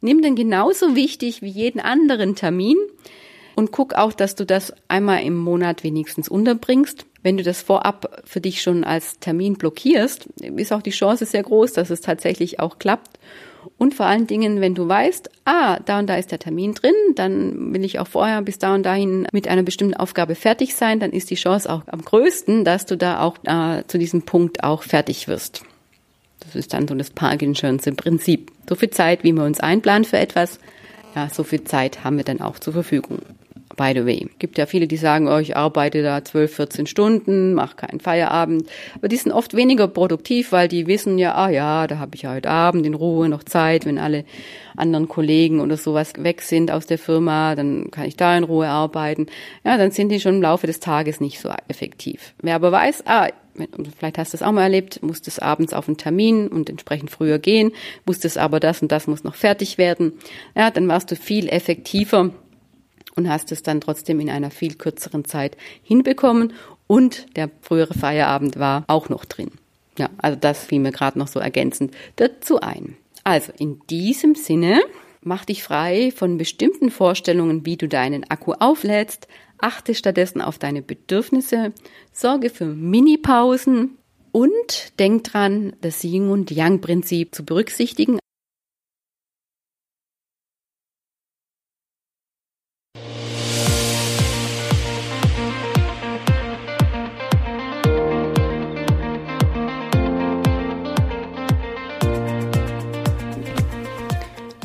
Nimm 0.00 0.22
den 0.22 0.36
genauso 0.36 0.96
wichtig 0.96 1.42
wie 1.42 1.50
jeden 1.50 1.80
anderen 1.80 2.34
Termin 2.34 2.76
und 3.54 3.72
guck 3.72 3.94
auch, 3.94 4.12
dass 4.12 4.34
du 4.34 4.44
das 4.44 4.72
einmal 4.88 5.22
im 5.22 5.36
Monat 5.36 5.84
wenigstens 5.84 6.28
unterbringst. 6.28 7.06
Wenn 7.22 7.36
du 7.36 7.42
das 7.42 7.62
vorab 7.62 8.22
für 8.24 8.40
dich 8.40 8.62
schon 8.62 8.84
als 8.84 9.18
Termin 9.20 9.54
blockierst, 9.54 10.26
ist 10.40 10.72
auch 10.72 10.82
die 10.82 10.90
Chance 10.90 11.26
sehr 11.26 11.42
groß, 11.42 11.72
dass 11.72 11.90
es 11.90 12.00
tatsächlich 12.00 12.60
auch 12.60 12.78
klappt. 12.78 13.18
Und 13.78 13.94
vor 13.94 14.06
allen 14.06 14.26
Dingen, 14.26 14.60
wenn 14.60 14.74
du 14.74 14.88
weißt, 14.88 15.30
ah, 15.44 15.78
da 15.84 16.00
und 16.00 16.08
da 16.08 16.16
ist 16.16 16.32
der 16.32 16.40
Termin 16.40 16.74
drin, 16.74 16.94
dann 17.14 17.72
will 17.72 17.84
ich 17.84 18.00
auch 18.00 18.08
vorher 18.08 18.42
bis 18.42 18.58
da 18.58 18.74
und 18.74 18.82
dahin 18.82 19.26
mit 19.32 19.46
einer 19.46 19.62
bestimmten 19.62 19.94
Aufgabe 19.94 20.34
fertig 20.34 20.74
sein, 20.74 20.98
dann 20.98 21.12
ist 21.12 21.30
die 21.30 21.36
Chance 21.36 21.70
auch 21.70 21.82
am 21.86 22.02
größten, 22.02 22.64
dass 22.64 22.86
du 22.86 22.96
da 22.96 23.20
auch 23.20 23.36
äh, 23.44 23.84
zu 23.86 23.98
diesem 23.98 24.22
Punkt 24.22 24.64
auch 24.64 24.82
fertig 24.82 25.28
wirst. 25.28 25.62
Das 26.40 26.56
ist 26.56 26.72
dann 26.72 26.88
so 26.88 26.94
das 26.96 27.10
Parkinschönste 27.10 27.92
Prinzip. 27.92 28.50
So 28.68 28.74
viel 28.74 28.90
Zeit, 28.90 29.22
wie 29.22 29.32
wir 29.32 29.44
uns 29.44 29.60
einplanen 29.60 30.04
für 30.04 30.18
etwas, 30.18 30.58
ja, 31.14 31.28
so 31.28 31.44
viel 31.44 31.62
Zeit 31.64 32.04
haben 32.04 32.16
wir 32.16 32.24
dann 32.24 32.40
auch 32.40 32.58
zur 32.58 32.72
Verfügung 32.72 33.20
by 33.76 33.92
the 33.94 34.06
way. 34.06 34.28
Gibt 34.38 34.58
ja 34.58 34.66
viele, 34.66 34.86
die 34.86 34.96
sagen, 34.96 35.28
oh, 35.28 35.38
ich 35.38 35.56
arbeite 35.56 36.02
da 36.02 36.24
12, 36.24 36.54
14 36.54 36.86
Stunden, 36.86 37.54
mache 37.54 37.76
keinen 37.76 38.00
Feierabend. 38.00 38.68
Aber 38.94 39.08
die 39.08 39.16
sind 39.16 39.32
oft 39.32 39.54
weniger 39.54 39.88
produktiv, 39.88 40.52
weil 40.52 40.68
die 40.68 40.86
wissen 40.86 41.18
ja, 41.18 41.34
ah 41.34 41.50
ja, 41.50 41.86
da 41.86 41.98
habe 41.98 42.14
ich 42.14 42.22
ja 42.22 42.34
heute 42.34 42.50
Abend 42.50 42.86
in 42.86 42.94
Ruhe 42.94 43.28
noch 43.28 43.44
Zeit, 43.44 43.86
wenn 43.86 43.98
alle 43.98 44.24
anderen 44.76 45.08
Kollegen 45.08 45.60
oder 45.60 45.76
sowas 45.76 46.12
weg 46.18 46.42
sind 46.42 46.70
aus 46.70 46.86
der 46.86 46.98
Firma, 46.98 47.54
dann 47.54 47.90
kann 47.90 48.06
ich 48.06 48.16
da 48.16 48.36
in 48.36 48.44
Ruhe 48.44 48.68
arbeiten. 48.68 49.26
Ja, 49.64 49.76
dann 49.76 49.90
sind 49.90 50.08
die 50.10 50.20
schon 50.20 50.36
im 50.36 50.42
Laufe 50.42 50.66
des 50.66 50.80
Tages 50.80 51.20
nicht 51.20 51.40
so 51.40 51.50
effektiv. 51.68 52.34
Wer 52.40 52.54
aber 52.54 52.72
weiß, 52.72 53.04
ah, 53.06 53.28
vielleicht 53.98 54.18
hast 54.18 54.32
du 54.32 54.36
es 54.36 54.42
auch 54.42 54.52
mal 54.52 54.62
erlebt, 54.62 55.02
musstest 55.02 55.42
abends 55.42 55.74
auf 55.74 55.88
einen 55.88 55.98
Termin 55.98 56.48
und 56.48 56.70
entsprechend 56.70 57.10
früher 57.10 57.38
gehen, 57.38 57.72
wusstest 58.06 58.38
aber 58.38 58.60
das 58.60 58.82
und 58.82 58.90
das 58.90 59.06
muss 59.06 59.24
noch 59.24 59.34
fertig 59.34 59.78
werden. 59.78 60.12
Ja, 60.56 60.70
dann 60.70 60.88
warst 60.88 61.10
du 61.10 61.16
viel 61.16 61.48
effektiver 61.48 62.30
und 63.16 63.28
hast 63.28 63.52
es 63.52 63.62
dann 63.62 63.80
trotzdem 63.80 64.20
in 64.20 64.30
einer 64.30 64.50
viel 64.50 64.74
kürzeren 64.74 65.24
Zeit 65.24 65.56
hinbekommen. 65.82 66.52
Und 66.86 67.26
der 67.36 67.50
frühere 67.60 67.94
Feierabend 67.94 68.58
war 68.58 68.84
auch 68.86 69.08
noch 69.08 69.24
drin. 69.24 69.50
Ja, 69.98 70.10
also 70.18 70.38
das 70.40 70.64
fiel 70.64 70.80
mir 70.80 70.92
gerade 70.92 71.18
noch 71.18 71.28
so 71.28 71.40
ergänzend 71.40 71.94
dazu 72.16 72.60
ein. 72.60 72.96
Also 73.24 73.52
in 73.56 73.80
diesem 73.88 74.34
Sinne, 74.34 74.82
mach 75.20 75.44
dich 75.44 75.62
frei 75.62 76.12
von 76.14 76.38
bestimmten 76.38 76.90
Vorstellungen, 76.90 77.64
wie 77.66 77.76
du 77.76 77.88
deinen 77.88 78.28
Akku 78.28 78.52
auflädst, 78.58 79.28
achte 79.58 79.94
stattdessen 79.94 80.40
auf 80.40 80.58
deine 80.58 80.82
Bedürfnisse, 80.82 81.72
sorge 82.12 82.50
für 82.50 82.66
Mini-Pausen. 82.66 83.98
Und 84.34 84.98
denk 84.98 85.24
dran, 85.24 85.76
das 85.82 86.02
Yin 86.02 86.30
und 86.30 86.50
Yang 86.50 86.80
Prinzip 86.80 87.34
zu 87.34 87.44
berücksichtigen, 87.44 88.18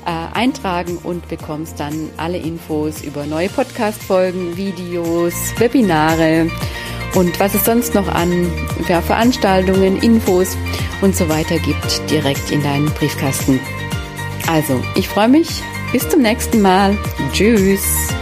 äh, 0.05 0.37
eintragen 0.37 0.97
und 1.03 1.27
bekommst 1.27 1.79
dann 1.79 2.09
alle 2.17 2.37
Infos 2.37 3.01
über 3.01 3.25
neue 3.25 3.49
Podcast-Folgen, 3.49 4.57
Videos, 4.57 5.33
Webinare 5.57 6.49
und 7.15 7.39
was 7.39 7.53
es 7.55 7.65
sonst 7.65 7.95
noch 7.95 8.07
an 8.07 8.51
ja, 8.87 9.01
Veranstaltungen, 9.01 10.01
Infos 10.01 10.57
und 11.01 11.15
so 11.15 11.29
weiter 11.29 11.57
gibt, 11.59 12.09
direkt 12.09 12.51
in 12.51 12.61
deinen 12.61 12.87
Briefkasten. 12.91 13.59
Also, 14.47 14.81
ich 14.95 15.07
freue 15.07 15.29
mich. 15.29 15.63
Bis 15.91 16.07
zum 16.09 16.21
nächsten 16.21 16.61
Mal. 16.61 16.97
Tschüss. 17.31 18.13